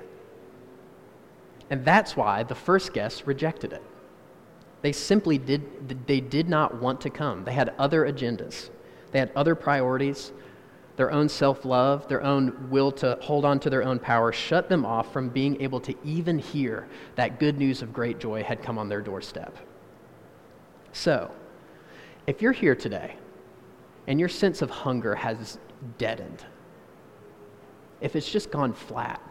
And 1.72 1.86
that's 1.86 2.18
why 2.18 2.44
the 2.44 2.54
first 2.54 2.94
guests 2.94 3.26
rejected 3.26 3.72
it. 3.72 3.82
They 4.82 4.92
simply 4.92 5.38
did, 5.38 6.06
they 6.06 6.20
did 6.20 6.50
not 6.50 6.82
want 6.82 7.00
to 7.02 7.10
come. 7.10 7.46
They 7.46 7.54
had 7.54 7.74
other 7.80 8.06
agendas, 8.06 8.70
they 9.12 9.20
had 9.20 9.32
other 9.36 9.56
priorities. 9.56 10.32
Their 10.98 11.10
own 11.10 11.30
self 11.30 11.64
love, 11.64 12.08
their 12.10 12.22
own 12.22 12.70
will 12.70 12.92
to 12.92 13.18
hold 13.22 13.46
on 13.46 13.60
to 13.62 13.70
their 13.70 13.82
own 13.82 13.98
power, 13.98 14.32
shut 14.32 14.68
them 14.68 14.86
off 14.86 15.12
from 15.12 15.30
being 15.30 15.60
able 15.62 15.80
to 15.80 15.96
even 16.04 16.38
hear 16.38 16.88
that 17.16 17.40
good 17.40 17.58
news 17.58 17.82
of 17.82 17.94
great 17.94 18.20
joy 18.20 18.44
had 18.44 18.62
come 18.62 18.78
on 18.78 18.90
their 18.90 19.02
doorstep. 19.02 19.58
So, 20.92 21.32
if 22.28 22.42
you're 22.42 22.52
here 22.52 22.76
today 22.76 23.16
and 24.06 24.20
your 24.20 24.30
sense 24.30 24.62
of 24.62 24.70
hunger 24.70 25.16
has 25.16 25.58
deadened, 25.98 26.46
if 28.02 28.16
it's 28.16 28.30
just 28.30 28.52
gone 28.52 28.74
flat, 28.74 29.22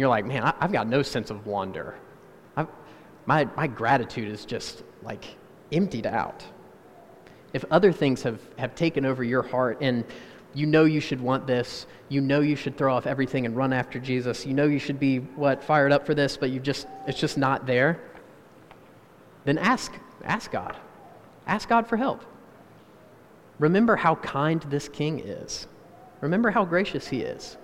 you're 0.00 0.08
like, 0.08 0.26
man, 0.26 0.42
I, 0.42 0.54
have 0.60 0.72
got 0.72 0.88
no 0.88 1.02
sense 1.02 1.30
of 1.30 1.46
wonder. 1.46 1.94
I've, 2.56 2.68
my, 3.26 3.44
my 3.56 3.66
gratitude 3.66 4.28
is 4.28 4.44
just 4.44 4.82
like 5.02 5.24
emptied 5.72 6.06
out. 6.06 6.44
If 7.52 7.64
other 7.70 7.92
things 7.92 8.22
have, 8.22 8.40
have 8.58 8.74
taken 8.74 9.04
over 9.04 9.22
your 9.22 9.42
heart 9.42 9.78
and 9.80 10.04
you 10.54 10.66
know 10.66 10.84
you 10.84 11.00
should 11.00 11.20
want 11.20 11.46
this, 11.46 11.86
you 12.08 12.20
know 12.20 12.40
you 12.40 12.56
should 12.56 12.76
throw 12.76 12.94
off 12.94 13.06
everything 13.06 13.46
and 13.46 13.56
run 13.56 13.72
after 13.72 13.98
Jesus, 13.98 14.44
you 14.44 14.54
know 14.54 14.66
you 14.66 14.78
should 14.78 14.98
be 14.98 15.18
what 15.18 15.62
fired 15.62 15.92
up 15.92 16.06
for 16.06 16.14
this, 16.14 16.36
but 16.36 16.50
you 16.50 16.60
just 16.60 16.86
it's 17.06 17.18
just 17.18 17.38
not 17.38 17.66
there, 17.66 18.00
then 19.44 19.58
ask 19.58 19.92
ask 20.24 20.50
God. 20.50 20.76
Ask 21.46 21.68
God 21.68 21.86
for 21.86 21.96
help. 21.96 22.24
Remember 23.58 23.96
how 23.96 24.16
kind 24.16 24.62
this 24.62 24.88
king 24.88 25.20
is. 25.20 25.66
Remember 26.20 26.50
how 26.50 26.64
gracious 26.64 27.06
he 27.06 27.20
is. 27.20 27.56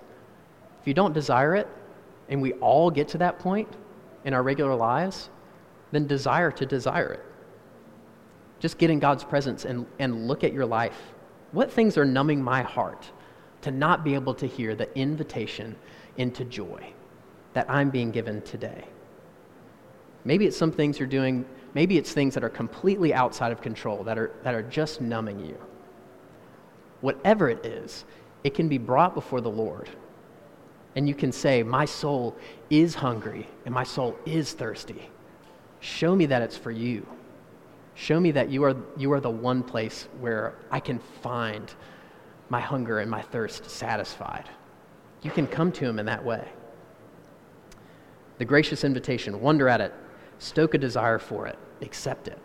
If 0.79 0.87
you 0.87 0.93
don't 0.93 1.13
desire 1.13 1.55
it, 1.55 1.67
and 2.29 2.41
we 2.41 2.53
all 2.53 2.89
get 2.89 3.09
to 3.09 3.17
that 3.19 3.39
point 3.39 3.67
in 4.23 4.33
our 4.33 4.43
regular 4.43 4.75
lives, 4.75 5.29
then 5.91 6.07
desire 6.07 6.51
to 6.51 6.65
desire 6.65 7.13
it. 7.13 7.25
Just 8.59 8.77
get 8.77 8.89
in 8.89 8.99
God's 8.99 9.23
presence 9.23 9.65
and, 9.65 9.85
and 9.99 10.27
look 10.27 10.43
at 10.43 10.53
your 10.53 10.65
life. 10.65 10.97
What 11.51 11.71
things 11.71 11.97
are 11.97 12.05
numbing 12.05 12.41
my 12.41 12.61
heart 12.61 13.09
to 13.61 13.71
not 13.71 14.03
be 14.03 14.13
able 14.13 14.33
to 14.35 14.47
hear 14.47 14.75
the 14.75 14.95
invitation 14.97 15.75
into 16.17 16.45
joy 16.45 16.93
that 17.53 17.69
I'm 17.69 17.89
being 17.89 18.11
given 18.11 18.41
today? 18.43 18.85
Maybe 20.23 20.45
it's 20.45 20.55
some 20.55 20.71
things 20.71 20.99
you're 20.99 21.07
doing, 21.07 21.45
maybe 21.73 21.97
it's 21.97 22.13
things 22.13 22.35
that 22.35 22.43
are 22.43 22.49
completely 22.49 23.13
outside 23.13 23.51
of 23.51 23.61
control, 23.61 24.03
that 24.03 24.17
are, 24.17 24.31
that 24.43 24.53
are 24.53 24.61
just 24.61 25.01
numbing 25.01 25.39
you. 25.39 25.57
Whatever 27.01 27.49
it 27.49 27.65
is, 27.65 28.05
it 28.43 28.53
can 28.53 28.69
be 28.69 28.77
brought 28.77 29.15
before 29.15 29.41
the 29.41 29.49
Lord 29.49 29.89
and 30.95 31.07
you 31.07 31.15
can 31.15 31.31
say, 31.31 31.63
My 31.63 31.85
soul 31.85 32.35
is 32.69 32.95
hungry 32.95 33.47
and 33.65 33.73
my 33.73 33.83
soul 33.83 34.17
is 34.25 34.53
thirsty. 34.53 35.09
Show 35.79 36.15
me 36.15 36.25
that 36.27 36.41
it's 36.41 36.57
for 36.57 36.71
you. 36.71 37.05
Show 37.95 38.19
me 38.19 38.31
that 38.31 38.49
you 38.49 38.63
are, 38.63 38.75
you 38.97 39.11
are 39.11 39.19
the 39.19 39.29
one 39.29 39.63
place 39.63 40.07
where 40.19 40.55
I 40.69 40.79
can 40.79 40.99
find 41.21 41.73
my 42.49 42.59
hunger 42.59 42.99
and 42.99 43.09
my 43.09 43.21
thirst 43.21 43.69
satisfied. 43.69 44.49
You 45.21 45.31
can 45.31 45.47
come 45.47 45.71
to 45.73 45.85
Him 45.85 45.99
in 45.99 46.05
that 46.05 46.23
way. 46.23 46.47
The 48.37 48.45
gracious 48.45 48.83
invitation, 48.83 49.39
wonder 49.39 49.69
at 49.69 49.81
it, 49.81 49.93
stoke 50.39 50.73
a 50.73 50.77
desire 50.77 51.19
for 51.19 51.47
it, 51.47 51.57
accept 51.81 52.27
it. 52.27 52.39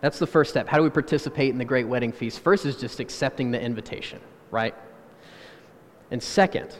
That's 0.00 0.18
the 0.18 0.26
first 0.26 0.50
step. 0.50 0.68
How 0.68 0.76
do 0.76 0.82
we 0.82 0.90
participate 0.90 1.50
in 1.50 1.58
the 1.58 1.64
great 1.64 1.86
wedding 1.86 2.12
feast? 2.12 2.40
First 2.40 2.66
is 2.66 2.76
just 2.76 3.00
accepting 3.00 3.50
the 3.50 3.60
invitation, 3.60 4.20
right? 4.50 4.74
And 6.10 6.22
second, 6.22 6.76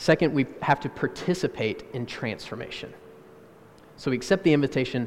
Second, 0.00 0.32
we 0.32 0.46
have 0.62 0.80
to 0.80 0.88
participate 0.88 1.84
in 1.92 2.06
transformation. 2.06 2.90
So 3.98 4.10
we 4.10 4.16
accept 4.16 4.44
the 4.44 4.52
invitation 4.54 5.06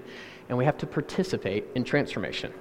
and 0.50 0.56
we 0.56 0.66
have 0.66 0.78
to 0.78 0.86
participate 0.86 1.66
in 1.74 1.84
transformation. 1.84 2.54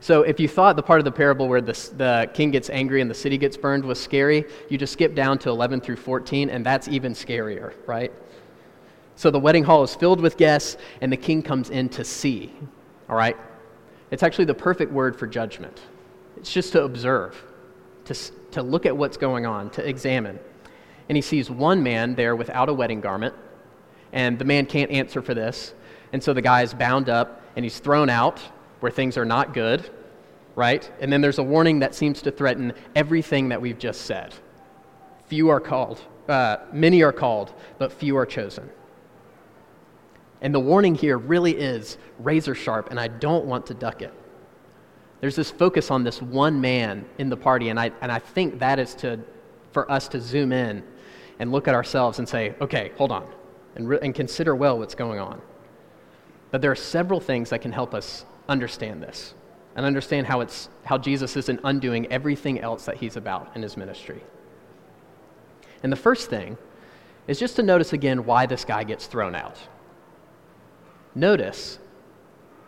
So 0.00 0.24
if 0.24 0.38
you 0.38 0.46
thought 0.46 0.76
the 0.76 0.82
part 0.82 1.00
of 1.00 1.06
the 1.06 1.10
parable 1.10 1.48
where 1.48 1.62
the, 1.62 1.72
the 1.96 2.30
king 2.34 2.50
gets 2.50 2.68
angry 2.68 3.00
and 3.00 3.10
the 3.10 3.14
city 3.14 3.38
gets 3.38 3.56
burned 3.56 3.82
was 3.82 3.98
scary, 3.98 4.44
you 4.68 4.76
just 4.76 4.92
skip 4.92 5.14
down 5.14 5.38
to 5.38 5.48
11 5.48 5.80
through 5.80 5.96
14, 5.96 6.50
and 6.50 6.66
that's 6.66 6.86
even 6.86 7.14
scarier, 7.14 7.72
right? 7.86 8.12
So 9.16 9.30
the 9.30 9.40
wedding 9.40 9.64
hall 9.64 9.82
is 9.82 9.94
filled 9.94 10.20
with 10.20 10.36
guests, 10.36 10.76
and 11.00 11.10
the 11.10 11.16
king 11.16 11.42
comes 11.42 11.70
in 11.70 11.88
to 11.90 12.04
see, 12.04 12.52
all 13.08 13.16
right? 13.16 13.38
It's 14.10 14.22
actually 14.22 14.44
the 14.44 14.54
perfect 14.54 14.92
word 14.92 15.18
for 15.18 15.26
judgment. 15.26 15.80
It's 16.36 16.52
just 16.52 16.72
to 16.72 16.82
observe, 16.82 17.42
to, 18.04 18.14
to 18.50 18.62
look 18.62 18.84
at 18.84 18.94
what's 18.94 19.16
going 19.16 19.46
on, 19.46 19.70
to 19.70 19.88
examine 19.88 20.38
and 21.08 21.16
he 21.16 21.22
sees 21.22 21.50
one 21.50 21.82
man 21.82 22.14
there 22.14 22.36
without 22.36 22.68
a 22.68 22.74
wedding 22.74 23.00
garment, 23.00 23.34
and 24.12 24.38
the 24.38 24.44
man 24.44 24.66
can't 24.66 24.90
answer 24.90 25.22
for 25.22 25.34
this. 25.34 25.74
And 26.12 26.22
so 26.22 26.32
the 26.32 26.42
guy 26.42 26.62
is 26.62 26.74
bound 26.74 27.08
up 27.08 27.42
and 27.56 27.64
he's 27.64 27.78
thrown 27.78 28.10
out 28.10 28.38
where 28.80 28.92
things 28.92 29.16
are 29.16 29.24
not 29.24 29.54
good, 29.54 29.88
right? 30.54 30.90
And 31.00 31.12
then 31.12 31.20
there's 31.20 31.38
a 31.38 31.42
warning 31.42 31.78
that 31.80 31.94
seems 31.94 32.22
to 32.22 32.30
threaten 32.30 32.72
everything 32.94 33.48
that 33.48 33.60
we've 33.60 33.78
just 33.78 34.02
said. 34.02 34.34
Few 35.26 35.48
are 35.48 35.60
called, 35.60 36.02
uh, 36.28 36.58
many 36.72 37.02
are 37.02 37.12
called, 37.12 37.54
but 37.78 37.92
few 37.92 38.16
are 38.16 38.26
chosen. 38.26 38.68
And 40.42 40.54
the 40.54 40.60
warning 40.60 40.94
here 40.94 41.16
really 41.16 41.52
is 41.52 41.96
razor 42.18 42.54
sharp, 42.54 42.90
and 42.90 42.98
I 42.98 43.08
don't 43.08 43.46
want 43.46 43.66
to 43.66 43.74
duck 43.74 44.02
it. 44.02 44.12
There's 45.20 45.36
this 45.36 45.52
focus 45.52 45.90
on 45.90 46.02
this 46.02 46.20
one 46.20 46.60
man 46.60 47.04
in 47.18 47.30
the 47.30 47.36
party, 47.36 47.68
and 47.68 47.78
I, 47.78 47.92
and 48.00 48.10
I 48.10 48.18
think 48.18 48.58
that 48.58 48.80
is 48.80 48.94
to, 48.96 49.20
for 49.70 49.90
us 49.90 50.08
to 50.08 50.20
zoom 50.20 50.52
in 50.52 50.82
and 51.38 51.52
look 51.52 51.68
at 51.68 51.74
ourselves 51.74 52.18
and 52.18 52.28
say, 52.28 52.54
okay, 52.60 52.92
hold 52.96 53.12
on, 53.12 53.26
and, 53.76 53.88
re- 53.88 53.98
and 54.02 54.14
consider 54.14 54.54
well 54.54 54.78
what's 54.78 54.94
going 54.94 55.18
on. 55.18 55.40
But 56.50 56.60
there 56.60 56.70
are 56.70 56.76
several 56.76 57.20
things 57.20 57.50
that 57.50 57.60
can 57.60 57.72
help 57.72 57.94
us 57.94 58.24
understand 58.48 59.02
this 59.02 59.34
and 59.74 59.86
understand 59.86 60.26
how, 60.26 60.40
it's, 60.40 60.68
how 60.84 60.98
Jesus 60.98 61.36
isn't 61.36 61.60
undoing 61.64 62.06
everything 62.12 62.60
else 62.60 62.84
that 62.84 62.98
he's 62.98 63.16
about 63.16 63.56
in 63.56 63.62
his 63.62 63.76
ministry. 63.76 64.22
And 65.82 65.90
the 65.90 65.96
first 65.96 66.28
thing 66.28 66.58
is 67.26 67.38
just 67.38 67.56
to 67.56 67.62
notice 67.62 67.92
again 67.92 68.24
why 68.24 68.46
this 68.46 68.64
guy 68.64 68.84
gets 68.84 69.06
thrown 69.06 69.34
out. 69.34 69.58
Notice 71.14 71.78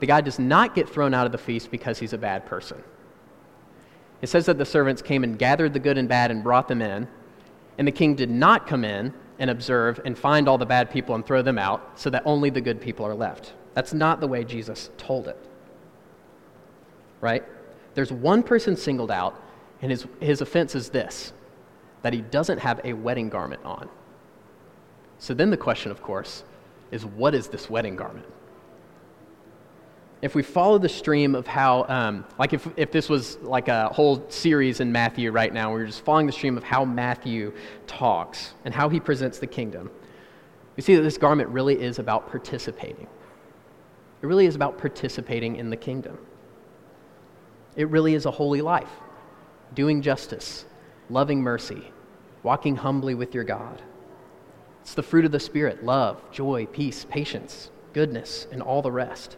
the 0.01 0.07
guy 0.07 0.21
does 0.21 0.39
not 0.39 0.75
get 0.75 0.89
thrown 0.89 1.15
out 1.15 1.27
of 1.27 1.33
the 1.33 1.39
feast 1.39 1.71
because 1.71 1.99
he's 1.99 2.13
a 2.13 2.19
bad 2.19 2.47
person. 2.47 2.83
It 4.23 4.29
says 4.29 4.47
that 4.47 4.59
the 4.59 4.65
servants 4.65 5.03
came 5.03 5.25
and 5.25 5.39
gathered 5.39 5.73
the 5.73 5.79
good 5.79 5.99
and 5.99 6.09
bad 6.09 6.31
and 6.31 6.43
brought 6.43 6.69
them 6.69 6.81
in, 6.81 7.09
and 7.79 7.87
the 7.87 7.93
king 7.93 8.15
did 8.15 8.31
not 8.31 8.67
come 8.67 8.85
in 8.85 9.13
and 9.39 9.51
observe 9.51 10.01
and 10.05 10.17
find 10.17 10.49
all 10.49 10.59
the 10.59 10.67
bad 10.67 10.91
people 10.91 11.15
and 11.15 11.27
throw 11.27 11.43
them 11.43 11.59
out 11.59 11.99
so 11.99 12.11
that 12.11 12.23
only 12.25 12.51
the 12.51 12.61
good 12.61 12.81
people 12.81 13.05
are 13.05 13.15
left. 13.15 13.53
That's 13.75 13.93
not 13.93 14.21
the 14.21 14.29
way 14.29 14.45
Jesus 14.45 14.91
told 14.97 15.27
it. 15.27 15.39
Right? 17.21 17.43
There's 17.95 18.13
one 18.13 18.43
person 18.43 18.77
singled 18.77 19.11
out, 19.11 19.41
and 19.83 19.91
his, 19.91 20.07
his 20.21 20.41
offense 20.41 20.75
is 20.75 20.89
this 20.91 21.33
that 22.03 22.13
he 22.13 22.21
doesn't 22.21 22.59
have 22.59 22.83
a 22.85 22.93
wedding 22.93 23.31
garment 23.31 23.65
on. 23.65 23.89
So 25.19 25.33
then 25.33 25.51
the 25.51 25.57
question, 25.57 25.91
of 25.91 26.03
course, 26.03 26.45
is 26.91 27.07
what 27.07 27.35
is 27.35 27.49
this 27.49 27.71
wedding 27.71 27.97
garment? 27.97 28.27
If 30.25 30.35
we 30.35 30.43
follow 30.43 30.79
the 30.79 30.89
stream 30.89 31.35
of 31.35 31.47
how, 31.47 31.85
um, 31.87 32.25
like 32.39 32.55
if, 32.55 32.67
if 32.79 32.91
this 32.91 33.11
was 33.11 33.37
like 33.43 33.69
a 33.69 33.91
whole 33.91 34.25
series 34.31 34.81
in 34.81 34.91
Matthew 34.91 35.31
right 35.31 35.53
now, 35.53 35.71
we're 35.71 35.85
just 35.85 36.03
following 36.03 36.25
the 36.25 36.33
stream 36.33 36.57
of 36.57 36.65
how 36.65 36.83
Matthew 36.83 37.53
talks 37.87 38.55
and 38.65 38.73
how 38.73 38.89
he 38.89 39.01
presents 39.01 39.39
the 39.39 39.47
kingdom, 39.47 39.91
we 40.77 40.83
see 40.83 40.95
that 40.95 41.03
this 41.03 41.19
garment 41.19 41.51
really 41.51 41.79
is 41.79 41.99
about 41.99 42.31
participating. 42.31 43.07
It 44.23 44.27
really 44.27 44.47
is 44.47 44.57
about 44.57 44.79
participating 44.79 45.57
in 45.57 45.69
the 45.69 45.77
kingdom. 45.77 46.17
It 47.77 47.91
really 47.91 48.15
is 48.15 48.25
a 48.25 48.31
holy 48.31 48.63
life, 48.63 48.89
doing 49.75 50.01
justice, 50.01 50.65
loving 51.11 51.43
mercy, 51.43 51.93
walking 52.43 52.77
humbly 52.77 53.15
with 53.15 53.35
your 53.35 53.45
God. 53.45 53.83
It's 54.81 54.95
the 54.95 55.03
fruit 55.03 55.27
of 55.27 55.33
the 55.33 55.41
Spirit 55.41 55.85
love, 55.85 56.23
joy, 56.33 56.65
peace, 56.65 57.05
patience, 57.05 57.71
goodness, 57.93 58.47
and 58.51 58.63
all 58.63 58.81
the 58.81 58.91
rest. 58.91 59.37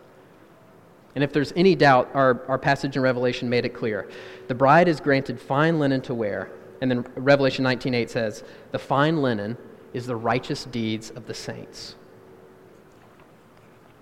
And 1.16 1.24
if 1.24 1.32
there's 1.32 1.52
any 1.56 1.74
doubt, 1.74 2.10
our, 2.12 2.44
our 2.46 2.58
passage 2.58 2.94
in 2.94 3.02
Revelation 3.02 3.48
made 3.48 3.64
it 3.64 3.70
clear. 3.70 4.06
The 4.48 4.54
bride 4.54 4.86
is 4.86 5.00
granted 5.00 5.40
fine 5.40 5.80
linen 5.80 6.02
to 6.02 6.14
wear, 6.14 6.50
and 6.82 6.90
then 6.90 7.06
Revelation 7.16 7.64
19:8 7.64 8.10
says, 8.10 8.44
"The 8.70 8.78
fine 8.78 9.22
linen 9.22 9.56
is 9.94 10.06
the 10.06 10.14
righteous 10.14 10.66
deeds 10.66 11.10
of 11.10 11.26
the 11.26 11.32
saints." 11.32 11.96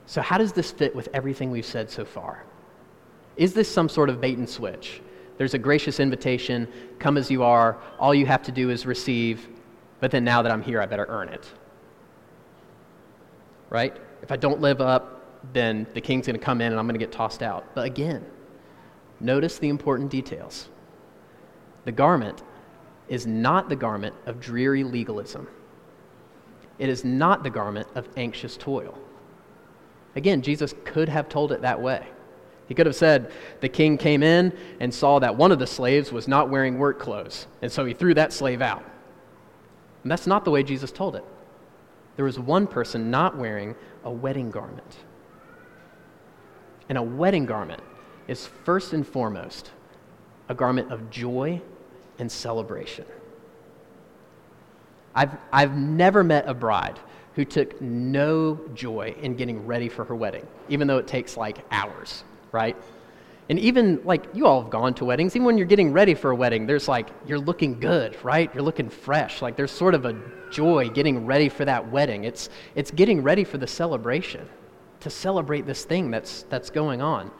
So 0.06 0.21
how 0.23 0.38
does 0.38 0.52
this 0.52 0.73
fit 0.73 0.94
with 0.94 1.09
everything 1.14 1.52
we've 1.52 1.64
said 1.64 1.88
so 1.88 2.04
far? 2.04 2.42
Is 3.37 3.54
this 3.54 3.71
some 3.71 3.88
sort 3.88 4.11
of 4.11 4.21
bait 4.21 4.37
and 4.37 4.49
switch? 4.49 5.00
There's 5.38 5.54
a 5.54 5.59
gracious 5.59 6.00
invitation, 6.00 6.66
come 6.99 7.16
as 7.16 7.30
you 7.30 7.44
are, 7.44 7.78
all 8.00 8.12
you 8.12 8.26
have 8.26 8.42
to 8.42 8.52
do 8.52 8.71
is 8.71 8.87
receive, 8.87 9.49
but 10.00 10.11
then 10.11 10.25
now 10.25 10.42
that 10.42 10.50
I'm 10.50 10.62
here, 10.62 10.83
I 10.83 10.87
better 10.87 11.06
earn 11.09 11.28
it. 11.28 11.49
Right? 13.71 13.97
If 14.21 14.33
I 14.33 14.37
don't 14.37 14.61
live 14.61 14.80
up, 14.80 15.13
then 15.52 15.86
the 15.94 16.00
king's 16.00 16.26
going 16.26 16.38
to 16.38 16.44
come 16.44 16.60
in 16.60 16.72
and 16.72 16.78
I'm 16.78 16.86
going 16.86 16.98
to 16.98 17.04
get 17.04 17.12
tossed 17.12 17.42
out. 17.42 17.74
But 17.74 17.86
again, 17.86 18.24
notice 19.20 19.58
the 19.58 19.68
important 19.68 20.10
details. 20.10 20.68
The 21.84 21.92
garment 21.92 22.42
is 23.08 23.26
not 23.26 23.68
the 23.68 23.76
garment 23.76 24.14
of 24.26 24.40
dreary 24.40 24.84
legalism. 24.84 25.48
It 26.78 26.88
is 26.88 27.04
not 27.04 27.42
the 27.42 27.50
garment 27.50 27.86
of 27.94 28.08
anxious 28.16 28.56
toil. 28.56 28.98
Again, 30.16 30.42
Jesus 30.42 30.74
could 30.84 31.08
have 31.08 31.28
told 31.28 31.52
it 31.52 31.62
that 31.62 31.80
way. 31.80 32.06
He 32.66 32.74
could 32.74 32.86
have 32.86 32.96
said, 32.96 33.30
The 33.60 33.68
king 33.68 33.98
came 33.98 34.22
in 34.22 34.56
and 34.80 34.92
saw 34.92 35.18
that 35.18 35.36
one 35.36 35.52
of 35.52 35.58
the 35.58 35.66
slaves 35.66 36.12
was 36.12 36.26
not 36.26 36.48
wearing 36.48 36.78
work 36.78 36.98
clothes, 36.98 37.46
and 37.60 37.70
so 37.70 37.84
he 37.84 37.92
threw 37.92 38.14
that 38.14 38.32
slave 38.32 38.62
out. 38.62 38.84
And 40.02 40.10
that's 40.10 40.26
not 40.26 40.44
the 40.44 40.50
way 40.50 40.62
Jesus 40.62 40.90
told 40.90 41.16
it. 41.16 41.24
There 42.16 42.24
was 42.24 42.38
one 42.38 42.66
person 42.66 43.10
not 43.10 43.36
wearing 43.36 43.74
a 44.04 44.10
wedding 44.10 44.50
garment. 44.50 44.96
And 46.88 46.98
a 46.98 47.02
wedding 47.02 47.46
garment 47.46 47.82
is 48.28 48.46
first 48.64 48.92
and 48.92 49.06
foremost 49.06 49.70
a 50.48 50.54
garment 50.54 50.92
of 50.92 51.10
joy 51.10 51.60
and 52.18 52.30
celebration. 52.30 53.06
I've, 55.14 55.30
I've 55.52 55.76
never 55.76 56.24
met 56.24 56.44
a 56.48 56.54
bride 56.54 56.98
who 57.34 57.44
took 57.44 57.80
no 57.80 58.60
joy 58.74 59.14
in 59.20 59.36
getting 59.36 59.66
ready 59.66 59.88
for 59.88 60.04
her 60.04 60.14
wedding, 60.14 60.46
even 60.68 60.86
though 60.86 60.98
it 60.98 61.06
takes 61.06 61.36
like 61.36 61.58
hours 61.70 62.24
right? 62.54 62.76
And 63.50 63.58
even 63.58 64.00
like 64.04 64.24
you 64.32 64.46
all 64.46 64.62
have 64.62 64.70
gone 64.70 64.94
to 64.94 65.04
weddings, 65.04 65.36
even 65.36 65.44
when 65.44 65.58
you're 65.58 65.66
getting 65.66 65.92
ready 65.92 66.14
for 66.14 66.30
a 66.30 66.36
wedding, 66.36 66.66
there's 66.66 66.88
like, 66.88 67.10
you're 67.26 67.38
looking 67.38 67.78
good, 67.78 68.16
right? 68.24 68.48
You're 68.54 68.62
looking 68.62 68.88
fresh. 68.88 69.42
Like 69.42 69.56
there's 69.56 69.72
sort 69.72 69.94
of 69.94 70.06
a 70.06 70.18
joy 70.50 70.88
getting 70.88 71.26
ready 71.26 71.50
for 71.50 71.66
that 71.66 71.90
wedding. 71.90 72.24
It's, 72.24 72.48
it's 72.74 72.90
getting 72.90 73.22
ready 73.22 73.44
for 73.44 73.58
the 73.58 73.66
celebration, 73.66 74.48
to 75.04 75.11
celebrate 75.11 75.66
this 75.66 75.84
thing 75.84 76.11
that's, 76.11 76.42
that's 76.49 76.70
going 76.70 77.00
on. 77.00 77.30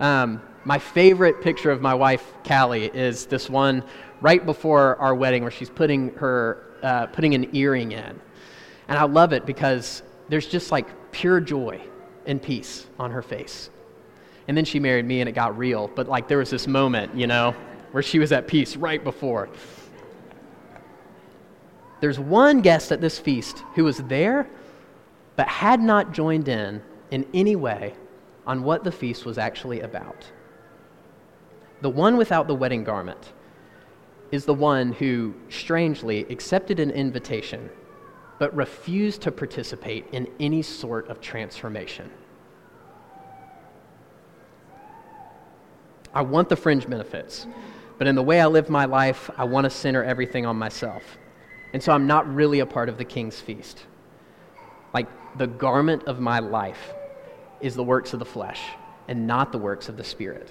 Um, 0.00 0.42
my 0.64 0.78
favorite 0.78 1.42
picture 1.42 1.70
of 1.70 1.80
my 1.80 1.94
wife, 1.94 2.32
Callie, 2.46 2.86
is 2.86 3.26
this 3.26 3.48
one 3.48 3.84
right 4.20 4.44
before 4.44 4.96
our 4.96 5.14
wedding 5.14 5.42
where 5.42 5.50
she's 5.50 5.70
putting 5.70 6.14
her, 6.14 6.64
uh, 6.82 7.06
putting 7.06 7.34
an 7.34 7.54
earring 7.54 7.92
in. 7.92 8.20
And 8.88 8.98
I 8.98 9.04
love 9.04 9.32
it 9.34 9.46
because 9.46 10.02
there's 10.28 10.46
just 10.46 10.72
like 10.72 11.12
pure 11.12 11.40
joy 11.40 11.80
and 12.26 12.42
peace 12.42 12.86
on 12.98 13.10
her 13.10 13.22
face. 13.22 13.68
And 14.48 14.56
then 14.56 14.64
she 14.64 14.80
married 14.80 15.04
me 15.04 15.20
and 15.20 15.28
it 15.28 15.32
got 15.32 15.56
real. 15.56 15.88
But 15.88 16.08
like 16.08 16.26
there 16.26 16.38
was 16.38 16.50
this 16.50 16.66
moment, 16.66 17.14
you 17.14 17.26
know, 17.26 17.54
where 17.92 18.02
she 18.02 18.18
was 18.18 18.32
at 18.32 18.48
peace 18.48 18.76
right 18.76 19.02
before. 19.04 19.50
There's 22.00 22.18
one 22.18 22.62
guest 22.62 22.92
at 22.92 23.02
this 23.02 23.18
feast 23.18 23.62
who 23.74 23.84
was 23.84 23.98
there 23.98 24.48
but 25.36 25.48
had 25.48 25.80
not 25.80 26.12
joined 26.12 26.48
in 26.48 26.82
in 27.10 27.26
any 27.34 27.56
way 27.56 27.94
on 28.46 28.62
what 28.62 28.84
the 28.84 28.92
feast 28.92 29.24
was 29.24 29.38
actually 29.38 29.80
about. 29.80 30.30
The 31.82 31.90
one 31.90 32.16
without 32.16 32.46
the 32.46 32.54
wedding 32.54 32.84
garment 32.84 33.32
is 34.30 34.44
the 34.44 34.54
one 34.54 34.92
who 34.92 35.34
strangely 35.48 36.20
accepted 36.30 36.78
an 36.78 36.90
invitation 36.90 37.70
but 38.38 38.54
refused 38.56 39.20
to 39.22 39.30
participate 39.30 40.06
in 40.12 40.26
any 40.40 40.62
sort 40.62 41.08
of 41.08 41.20
transformation. 41.20 42.10
I 46.14 46.22
want 46.22 46.48
the 46.48 46.56
fringe 46.56 46.88
benefits, 46.88 47.46
but 47.98 48.06
in 48.06 48.14
the 48.14 48.22
way 48.22 48.40
I 48.40 48.46
live 48.46 48.70
my 48.70 48.86
life, 48.86 49.30
I 49.36 49.44
want 49.44 49.64
to 49.64 49.70
center 49.70 50.02
everything 50.02 50.46
on 50.46 50.56
myself. 50.56 51.18
And 51.72 51.82
so 51.82 51.92
I'm 51.92 52.06
not 52.06 52.32
really 52.34 52.60
a 52.60 52.66
part 52.66 52.88
of 52.88 52.98
the 52.98 53.04
king's 53.04 53.38
feast. 53.40 53.84
Like 54.94 55.06
the 55.36 55.46
garment 55.46 56.04
of 56.04 56.18
my 56.18 56.40
life 56.40 56.94
is 57.60 57.74
the 57.74 57.84
works 57.84 58.12
of 58.12 58.18
the 58.18 58.24
flesh 58.24 58.60
and 59.08 59.26
not 59.26 59.52
the 59.52 59.58
works 59.58 59.88
of 59.88 59.96
the 59.96 60.04
spirit. 60.04 60.48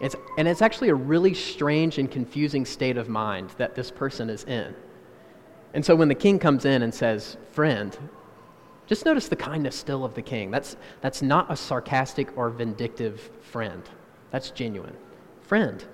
It's, 0.00 0.14
and 0.36 0.46
it's 0.46 0.62
actually 0.62 0.90
a 0.90 0.94
really 0.94 1.34
strange 1.34 1.98
and 1.98 2.10
confusing 2.10 2.64
state 2.64 2.96
of 2.96 3.08
mind 3.08 3.50
that 3.58 3.74
this 3.74 3.90
person 3.90 4.28
is 4.28 4.44
in. 4.44 4.74
And 5.74 5.84
so 5.84 5.94
when 5.94 6.08
the 6.08 6.14
king 6.14 6.38
comes 6.38 6.64
in 6.64 6.82
and 6.82 6.94
says, 6.94 7.36
Friend, 7.52 7.96
just 8.86 9.04
notice 9.04 9.28
the 9.28 9.36
kindness 9.36 9.74
still 9.74 10.04
of 10.04 10.14
the 10.14 10.22
king. 10.22 10.50
That's, 10.50 10.76
that's 11.00 11.22
not 11.22 11.50
a 11.50 11.56
sarcastic 11.56 12.36
or 12.36 12.50
vindictive 12.50 13.30
friend. 13.40 13.82
That's 14.30 14.50
genuine. 14.50 14.96
Friend, 15.42 15.84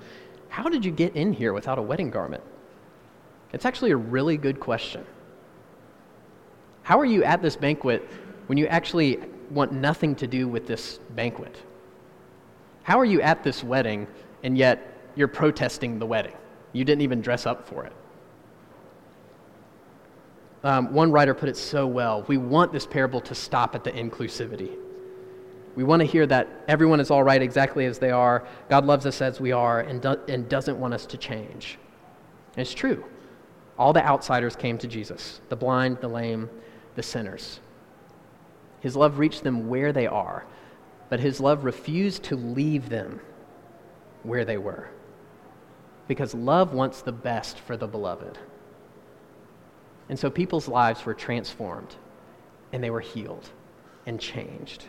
how 0.49 0.69
did 0.69 0.85
you 0.85 0.91
get 0.91 1.17
in 1.17 1.33
here 1.33 1.53
without 1.53 1.79
a 1.79 1.83
wedding 1.83 2.11
garment? 2.11 2.43
It's 3.53 3.65
actually 3.65 3.93
a 3.93 3.97
really 3.97 4.37
good 4.37 4.61
question. 4.61 5.07
How 6.83 6.99
are 6.99 7.05
you 7.05 7.23
at 7.25 7.41
this 7.41 7.57
banquet 7.57 8.07
when 8.47 8.59
you 8.59 8.67
actually 8.67 9.19
want 9.53 9.73
nothing 9.73 10.15
to 10.17 10.27
do 10.27 10.49
with 10.49 10.67
this 10.67 10.99
banquet? 11.11 11.57
How 12.83 12.99
are 12.99 13.05
you 13.05 13.21
at 13.21 13.45
this 13.45 13.63
wedding 13.63 14.07
and 14.43 14.59
yet 14.59 14.97
you're 15.15 15.29
protesting 15.29 15.99
the 15.99 16.07
wedding? 16.07 16.35
You 16.73 16.85
didn't 16.85 17.03
even 17.03 17.21
dress 17.21 17.47
up 17.47 17.69
for 17.69 17.85
it. 17.85 17.93
Um, 20.65 20.93
one 20.93 21.11
writer 21.11 21.35
put 21.35 21.49
it 21.49 21.57
so 21.57 21.87
well. 21.87 22.25
We 22.29 22.37
want 22.37 22.73
this 22.73 22.87
parable 22.87 23.21
to 23.23 23.35
stop 23.35 23.75
at 23.75 23.85
the 23.85 23.91
inclusivity. 23.91 24.77
We 25.75 25.85
want 25.85 26.01
to 26.01 26.07
hear 26.07 26.27
that 26.27 26.49
everyone 26.69 27.01
is 27.01 27.11
all 27.11 27.23
right 27.23 27.41
exactly 27.41 27.87
as 27.87 27.99
they 27.99 28.11
are. 28.11 28.47
God 28.69 28.85
loves 28.85 29.07
us 29.07 29.21
as 29.23 29.41
we 29.41 29.53
are 29.53 29.81
and, 29.81 30.01
do- 30.01 30.21
and 30.29 30.49
doesn't 30.49 30.79
want 30.79 30.95
us 30.95 31.07
to 31.07 31.17
change. 31.17 31.79
And 32.57 32.63
it's 32.63 32.75
true. 32.75 33.05
All 33.79 33.93
the 33.93 34.05
outsiders 34.05 34.55
came 34.55 34.79
to 34.79 34.87
Jesus 34.87 35.41
the 35.49 35.57
blind, 35.57 35.99
the 36.01 36.09
lame, 36.09 36.49
the 36.95 37.03
sinners. 37.03 37.61
His 38.83 38.97
love 38.97 39.21
reached 39.21 39.45
them 39.45 39.69
where 39.69 39.93
they 39.93 40.09
are, 40.09 40.45
but 41.09 41.21
his 41.21 41.41
love 41.41 41.65
refused 41.65 42.25
to 42.25 42.37
leave 42.37 42.89
them 42.89 43.21
where 44.25 44.45
they 44.45 44.59
were. 44.59 44.91
Because 46.09 46.35
love 46.35 46.75
wants 46.75 47.01
the 47.01 47.13
best 47.13 47.61
for 47.61 47.77
the 47.77 47.87
beloved. 47.87 48.39
And 50.09 50.19
so 50.19 50.29
people's 50.29 50.67
lives 50.67 51.07
were 51.07 51.15
transformed, 51.15 51.95
and 52.73 52.83
they 52.83 52.91
were 52.91 53.01
healed 53.01 53.51
and 54.05 54.19
changed. 54.19 54.87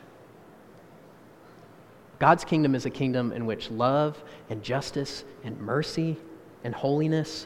God's 2.18 2.44
kingdom 2.44 2.74
is 2.74 2.88
a 2.88 2.90
kingdom 2.90 3.32
in 3.32 3.46
which 3.46 3.70
love 3.70 4.24
and 4.50 4.64
justice 4.64 5.24
and 5.44 5.60
mercy 5.62 6.18
and 6.64 6.74
holiness 6.74 7.46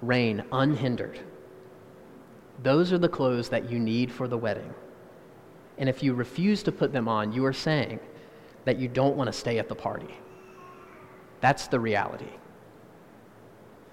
reign 0.00 0.44
unhindered. 0.52 1.18
Those 2.62 2.92
are 2.92 2.98
the 2.98 3.08
clothes 3.08 3.48
that 3.48 3.68
you 3.68 3.80
need 3.80 4.12
for 4.12 4.28
the 4.28 4.38
wedding. 4.38 4.72
And 5.78 5.88
if 5.88 6.02
you 6.02 6.12
refuse 6.14 6.62
to 6.64 6.72
put 6.72 6.92
them 6.92 7.08
on, 7.08 7.32
you 7.32 7.44
are 7.44 7.52
saying 7.52 8.00
that 8.64 8.78
you 8.78 8.88
don't 8.88 9.16
want 9.16 9.28
to 9.28 9.32
stay 9.32 9.58
at 9.58 9.68
the 9.68 9.74
party. 9.74 10.14
That's 11.40 11.68
the 11.68 11.80
reality. 11.80 12.30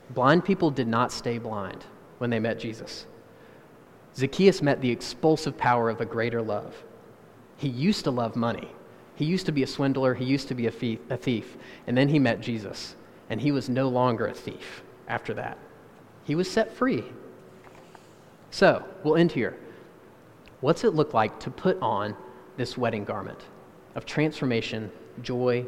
Blind 0.09 0.45
people 0.45 0.71
did 0.71 0.87
not 0.87 1.11
stay 1.11 1.37
blind 1.37 1.83
when 2.17 2.29
they 2.29 2.39
met 2.39 2.59
Jesus. 2.59 3.05
Zacchaeus 4.15 4.61
met 4.61 4.81
the 4.81 4.89
expulsive 4.89 5.57
power 5.57 5.89
of 5.89 6.01
a 6.01 6.05
greater 6.05 6.41
love. 6.41 6.83
He 7.57 7.69
used 7.69 8.03
to 8.05 8.11
love 8.11 8.35
money, 8.35 8.69
he 9.15 9.25
used 9.25 9.45
to 9.45 9.51
be 9.51 9.63
a 9.63 9.67
swindler, 9.67 10.13
he 10.13 10.25
used 10.25 10.47
to 10.49 10.55
be 10.55 10.67
a 10.67 10.71
thief, 10.71 10.99
a 11.09 11.17
thief, 11.17 11.57
and 11.87 11.97
then 11.97 12.09
he 12.09 12.19
met 12.19 12.41
Jesus, 12.41 12.95
and 13.29 13.39
he 13.39 13.51
was 13.51 13.69
no 13.69 13.87
longer 13.87 14.27
a 14.27 14.33
thief 14.33 14.83
after 15.07 15.33
that. 15.35 15.57
He 16.25 16.35
was 16.35 16.49
set 16.49 16.73
free. 16.73 17.03
So, 18.51 18.83
we'll 19.03 19.15
end 19.15 19.31
here. 19.31 19.57
What's 20.65 20.83
it 20.83 20.95
look 20.95 21.13
like 21.13 21.39
to 21.41 21.51
put 21.51 21.79
on 21.79 22.15
this 22.57 22.75
wedding 22.75 23.05
garment 23.05 23.39
of 23.93 24.03
transformation, 24.03 24.91
joy, 25.21 25.63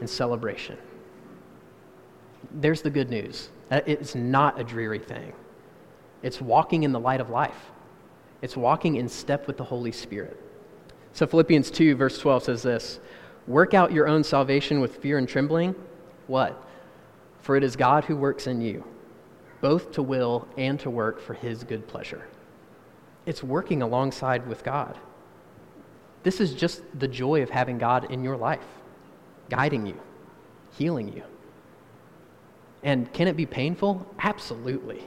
and 0.00 0.10
celebration? 0.10 0.76
There's 2.50 2.82
the 2.82 2.90
good 2.90 3.10
news. 3.10 3.50
It's 3.70 4.16
not 4.16 4.58
a 4.58 4.64
dreary 4.64 4.98
thing. 4.98 5.34
It's 6.24 6.40
walking 6.40 6.82
in 6.82 6.90
the 6.90 6.98
light 6.98 7.20
of 7.20 7.30
life. 7.30 7.70
It's 8.42 8.56
walking 8.56 8.96
in 8.96 9.08
step 9.08 9.46
with 9.46 9.56
the 9.56 9.62
Holy 9.62 9.92
Spirit. 9.92 10.36
So 11.12 11.28
Philippians 11.28 11.70
2, 11.70 11.94
verse 11.94 12.18
12 12.18 12.42
says 12.42 12.62
this 12.64 12.98
Work 13.46 13.72
out 13.72 13.92
your 13.92 14.08
own 14.08 14.24
salvation 14.24 14.80
with 14.80 14.96
fear 14.96 15.18
and 15.18 15.28
trembling. 15.28 15.76
What? 16.26 16.60
For 17.38 17.54
it 17.54 17.62
is 17.62 17.76
God 17.76 18.04
who 18.04 18.16
works 18.16 18.48
in 18.48 18.60
you, 18.60 18.82
both 19.60 19.92
to 19.92 20.02
will 20.02 20.48
and 20.56 20.80
to 20.80 20.90
work 20.90 21.20
for 21.20 21.34
his 21.34 21.62
good 21.62 21.86
pleasure. 21.86 22.26
It's 23.30 23.44
working 23.44 23.80
alongside 23.80 24.44
with 24.48 24.64
God. 24.64 24.98
This 26.24 26.40
is 26.40 26.52
just 26.52 26.82
the 26.98 27.06
joy 27.06 27.44
of 27.44 27.50
having 27.50 27.78
God 27.78 28.10
in 28.10 28.24
your 28.24 28.36
life, 28.36 28.66
guiding 29.48 29.86
you, 29.86 29.94
healing 30.76 31.12
you. 31.12 31.22
And 32.82 33.12
can 33.12 33.28
it 33.28 33.36
be 33.36 33.46
painful? 33.46 34.04
Absolutely. 34.18 35.04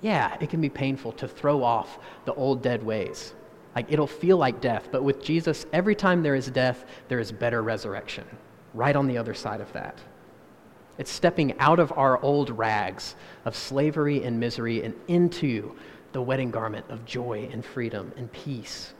Yeah, 0.00 0.38
it 0.40 0.48
can 0.48 0.62
be 0.62 0.70
painful 0.70 1.12
to 1.12 1.28
throw 1.28 1.62
off 1.62 1.98
the 2.24 2.32
old 2.32 2.62
dead 2.62 2.82
ways. 2.82 3.34
Like 3.76 3.92
it'll 3.92 4.06
feel 4.06 4.38
like 4.38 4.62
death, 4.62 4.88
but 4.90 5.04
with 5.04 5.22
Jesus, 5.22 5.66
every 5.70 5.94
time 5.94 6.22
there 6.22 6.34
is 6.34 6.46
death, 6.46 6.86
there 7.08 7.20
is 7.20 7.30
better 7.30 7.62
resurrection. 7.62 8.24
Right 8.72 8.96
on 8.96 9.06
the 9.06 9.18
other 9.18 9.34
side 9.34 9.60
of 9.60 9.70
that. 9.74 9.98
It's 10.96 11.10
stepping 11.10 11.58
out 11.58 11.78
of 11.78 11.92
our 11.92 12.22
old 12.22 12.48
rags 12.48 13.16
of 13.44 13.54
slavery 13.54 14.24
and 14.24 14.40
misery 14.40 14.82
and 14.82 14.94
into 15.08 15.76
the 16.12 16.22
wedding 16.22 16.50
garment 16.50 16.86
of 16.88 17.04
joy 17.04 17.48
and 17.52 17.64
freedom 17.64 18.12
and 18.16 18.30
peace. 18.32 18.94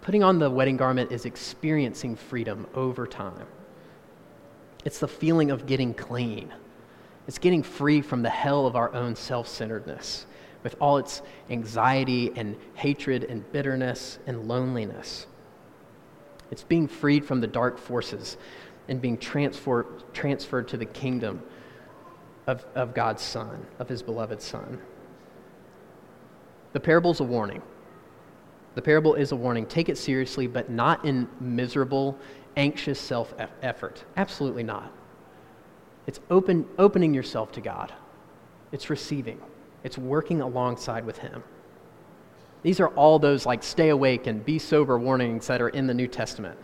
Putting 0.00 0.22
on 0.22 0.38
the 0.38 0.50
wedding 0.50 0.76
garment 0.76 1.12
is 1.12 1.24
experiencing 1.24 2.16
freedom 2.16 2.66
over 2.74 3.06
time. 3.06 3.46
It's 4.84 5.00
the 5.00 5.08
feeling 5.08 5.50
of 5.50 5.66
getting 5.66 5.94
clean. 5.94 6.52
It's 7.26 7.38
getting 7.38 7.62
free 7.62 8.02
from 8.02 8.22
the 8.22 8.30
hell 8.30 8.66
of 8.66 8.76
our 8.76 8.94
own 8.94 9.16
self 9.16 9.48
centeredness 9.48 10.26
with 10.62 10.76
all 10.80 10.98
its 10.98 11.22
anxiety 11.50 12.32
and 12.36 12.56
hatred 12.74 13.24
and 13.24 13.50
bitterness 13.52 14.18
and 14.26 14.48
loneliness. 14.48 15.26
It's 16.50 16.62
being 16.62 16.86
freed 16.86 17.24
from 17.24 17.40
the 17.40 17.46
dark 17.46 17.78
forces 17.78 18.36
and 18.88 19.00
being 19.00 19.18
transferred, 19.18 19.86
transferred 20.12 20.68
to 20.68 20.76
the 20.76 20.84
kingdom 20.84 21.42
of, 22.46 22.64
of 22.74 22.94
God's 22.94 23.22
Son, 23.22 23.66
of 23.78 23.88
His 23.88 24.02
beloved 24.02 24.40
Son. 24.40 24.80
The 26.76 26.80
parable 26.80 27.10
is 27.10 27.20
a 27.20 27.24
warning. 27.24 27.62
The 28.74 28.82
parable 28.82 29.14
is 29.14 29.32
a 29.32 29.36
warning. 29.36 29.64
Take 29.64 29.88
it 29.88 29.96
seriously, 29.96 30.46
but 30.46 30.68
not 30.68 31.06
in 31.06 31.26
miserable, 31.40 32.18
anxious 32.58 33.00
self 33.00 33.32
effort. 33.62 34.04
Absolutely 34.18 34.62
not. 34.62 34.92
It's 36.06 36.20
open, 36.28 36.66
opening 36.76 37.14
yourself 37.14 37.50
to 37.52 37.62
God, 37.62 37.94
it's 38.72 38.90
receiving, 38.90 39.40
it's 39.84 39.96
working 39.96 40.42
alongside 40.42 41.06
with 41.06 41.16
Him. 41.16 41.42
These 42.62 42.78
are 42.78 42.88
all 42.88 43.18
those 43.18 43.46
like 43.46 43.62
stay 43.62 43.88
awake 43.88 44.26
and 44.26 44.44
be 44.44 44.58
sober 44.58 44.98
warnings 44.98 45.46
that 45.46 45.62
are 45.62 45.70
in 45.70 45.86
the 45.86 45.94
New 45.94 46.08
Testament. 46.08 46.58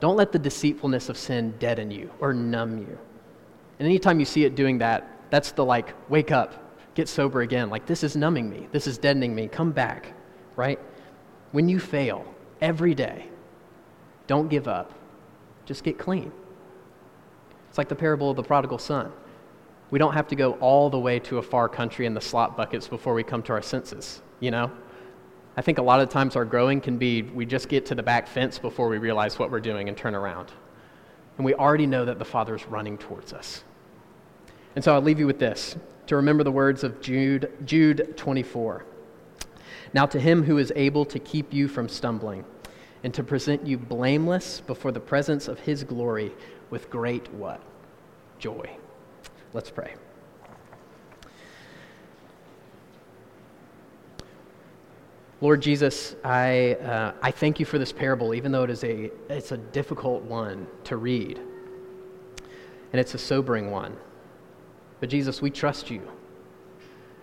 Don't 0.00 0.16
let 0.16 0.32
the 0.32 0.38
deceitfulness 0.38 1.10
of 1.10 1.18
sin 1.18 1.54
deaden 1.58 1.90
you 1.90 2.10
or 2.18 2.32
numb 2.32 2.78
you. 2.78 2.98
And 3.78 3.86
anytime 3.86 4.20
you 4.20 4.24
see 4.24 4.46
it 4.46 4.54
doing 4.54 4.78
that, 4.78 5.06
that's 5.28 5.52
the 5.52 5.66
like, 5.66 5.92
wake 6.08 6.32
up, 6.32 6.69
get 6.94 7.08
sober 7.08 7.42
again. 7.42 7.70
Like, 7.70 7.86
this 7.86 8.02
is 8.02 8.16
numbing 8.16 8.50
me, 8.50 8.68
this 8.72 8.86
is 8.86 8.98
deadening 8.98 9.34
me, 9.34 9.48
come 9.48 9.72
back, 9.72 10.12
right? 10.56 10.78
When 11.52 11.68
you 11.68 11.78
fail 11.78 12.24
every 12.60 12.94
day, 12.94 13.26
don't 14.26 14.48
give 14.48 14.68
up, 14.68 14.92
just 15.64 15.82
get 15.84 15.98
clean. 15.98 16.32
It's 17.68 17.78
like 17.78 17.88
the 17.88 17.94
parable 17.96 18.30
of 18.30 18.36
the 18.36 18.42
prodigal 18.42 18.78
son. 18.78 19.12
We 19.90 19.98
don't 19.98 20.12
have 20.12 20.28
to 20.28 20.36
go 20.36 20.52
all 20.54 20.90
the 20.90 20.98
way 20.98 21.18
to 21.20 21.38
a 21.38 21.42
far 21.42 21.68
country 21.68 22.06
in 22.06 22.14
the 22.14 22.20
slop 22.20 22.56
buckets 22.56 22.86
before 22.86 23.14
we 23.14 23.22
come 23.22 23.42
to 23.44 23.52
our 23.52 23.62
senses, 23.62 24.22
you 24.38 24.50
know? 24.50 24.70
I 25.56 25.62
think 25.62 25.78
a 25.78 25.82
lot 25.82 26.00
of 26.00 26.08
times 26.08 26.36
our 26.36 26.44
growing 26.44 26.80
can 26.80 26.96
be 26.96 27.22
we 27.22 27.44
just 27.44 27.68
get 27.68 27.84
to 27.86 27.94
the 27.94 28.02
back 28.02 28.28
fence 28.28 28.58
before 28.58 28.88
we 28.88 28.98
realize 28.98 29.38
what 29.38 29.50
we're 29.50 29.60
doing 29.60 29.88
and 29.88 29.96
turn 29.96 30.14
around. 30.14 30.52
And 31.36 31.44
we 31.44 31.54
already 31.54 31.86
know 31.86 32.04
that 32.04 32.18
the 32.18 32.24
Father 32.24 32.54
is 32.54 32.64
running 32.66 32.98
towards 32.98 33.32
us. 33.32 33.64
And 34.74 34.84
so 34.84 34.94
I'll 34.94 35.02
leave 35.02 35.18
you 35.18 35.26
with 35.26 35.38
this 35.38 35.76
to 36.06 36.16
remember 36.16 36.44
the 36.44 36.52
words 36.52 36.84
of 36.84 37.00
Jude, 37.00 37.52
Jude 37.64 38.16
24. 38.16 38.84
Now, 39.92 40.06
to 40.06 40.20
him 40.20 40.44
who 40.44 40.58
is 40.58 40.72
able 40.76 41.04
to 41.06 41.18
keep 41.18 41.52
you 41.52 41.66
from 41.66 41.88
stumbling 41.88 42.44
and 43.02 43.12
to 43.14 43.22
present 43.22 43.66
you 43.66 43.78
blameless 43.78 44.60
before 44.60 44.92
the 44.92 45.00
presence 45.00 45.48
of 45.48 45.58
his 45.60 45.82
glory 45.84 46.32
with 46.68 46.90
great 46.90 47.32
what? 47.32 47.60
Joy. 48.38 48.76
Let's 49.52 49.70
pray. 49.70 49.94
Lord 55.40 55.62
Jesus, 55.62 56.16
I, 56.22 56.74
uh, 56.74 57.14
I 57.22 57.30
thank 57.30 57.58
you 57.58 57.66
for 57.66 57.78
this 57.78 57.92
parable, 57.92 58.34
even 58.34 58.52
though 58.52 58.62
it 58.62 58.70
is 58.70 58.84
a, 58.84 59.10
it's 59.30 59.52
a 59.52 59.56
difficult 59.56 60.22
one 60.22 60.66
to 60.84 60.98
read. 60.98 61.38
And 62.92 63.00
it's 63.00 63.14
a 63.14 63.18
sobering 63.18 63.70
one. 63.70 63.96
But 65.00 65.08
Jesus, 65.08 65.42
we 65.42 65.50
trust 65.50 65.90
you. 65.90 66.02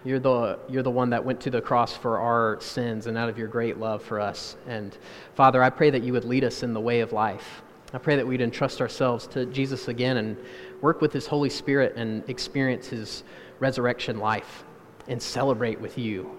You're 0.03 0.19
the, 0.19 0.59
you're 0.69 0.83
the 0.83 0.91
one 0.91 1.09
that 1.11 1.23
went 1.23 1.39
to 1.41 1.49
the 1.49 1.61
cross 1.61 1.95
for 1.95 2.19
our 2.19 2.59
sins 2.61 3.07
and 3.07 3.17
out 3.17 3.29
of 3.29 3.37
your 3.37 3.47
great 3.47 3.77
love 3.77 4.01
for 4.01 4.19
us. 4.19 4.55
And 4.67 4.97
Father, 5.35 5.61
I 5.63 5.69
pray 5.69 5.89
that 5.89 6.03
you 6.03 6.13
would 6.13 6.25
lead 6.25 6.43
us 6.43 6.63
in 6.63 6.73
the 6.73 6.81
way 6.81 7.01
of 7.01 7.13
life. 7.13 7.61
I 7.93 7.97
pray 7.97 8.15
that 8.15 8.25
we'd 8.27 8.41
entrust 8.41 8.81
ourselves 8.81 9.27
to 9.27 9.45
Jesus 9.45 9.87
again 9.87 10.17
and 10.17 10.37
work 10.81 11.01
with 11.01 11.13
his 11.13 11.25
Holy 11.27 11.49
Spirit 11.49 11.95
and 11.95 12.27
experience 12.29 12.87
his 12.87 13.23
resurrection 13.59 14.19
life 14.19 14.65
and 15.07 15.21
celebrate 15.21 15.79
with 15.79 15.97
you. 15.97 16.37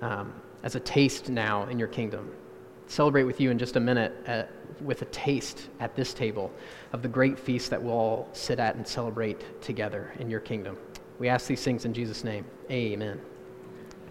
Um, 0.00 0.32
as 0.66 0.74
a 0.74 0.80
taste 0.80 1.28
now 1.28 1.62
in 1.68 1.78
your 1.78 1.86
kingdom. 1.86 2.28
Celebrate 2.86 3.24
with 3.24 3.40
you 3.40 3.50
in 3.50 3.58
just 3.58 3.76
a 3.76 3.80
minute 3.80 4.14
at, 4.26 4.50
with 4.80 5.02
a 5.02 5.06
taste 5.06 5.68
at 5.80 5.96
this 5.96 6.14
table 6.14 6.52
of 6.92 7.02
the 7.02 7.08
great 7.08 7.38
feast 7.38 7.70
that 7.70 7.82
we'll 7.82 7.92
all 7.92 8.28
sit 8.32 8.58
at 8.58 8.76
and 8.76 8.86
celebrate 8.86 9.60
together 9.60 10.12
in 10.18 10.30
your 10.30 10.40
kingdom. 10.40 10.76
We 11.18 11.28
ask 11.28 11.46
these 11.46 11.62
things 11.62 11.84
in 11.84 11.94
Jesus' 11.94 12.24
name. 12.24 12.44
Amen. 12.70 13.20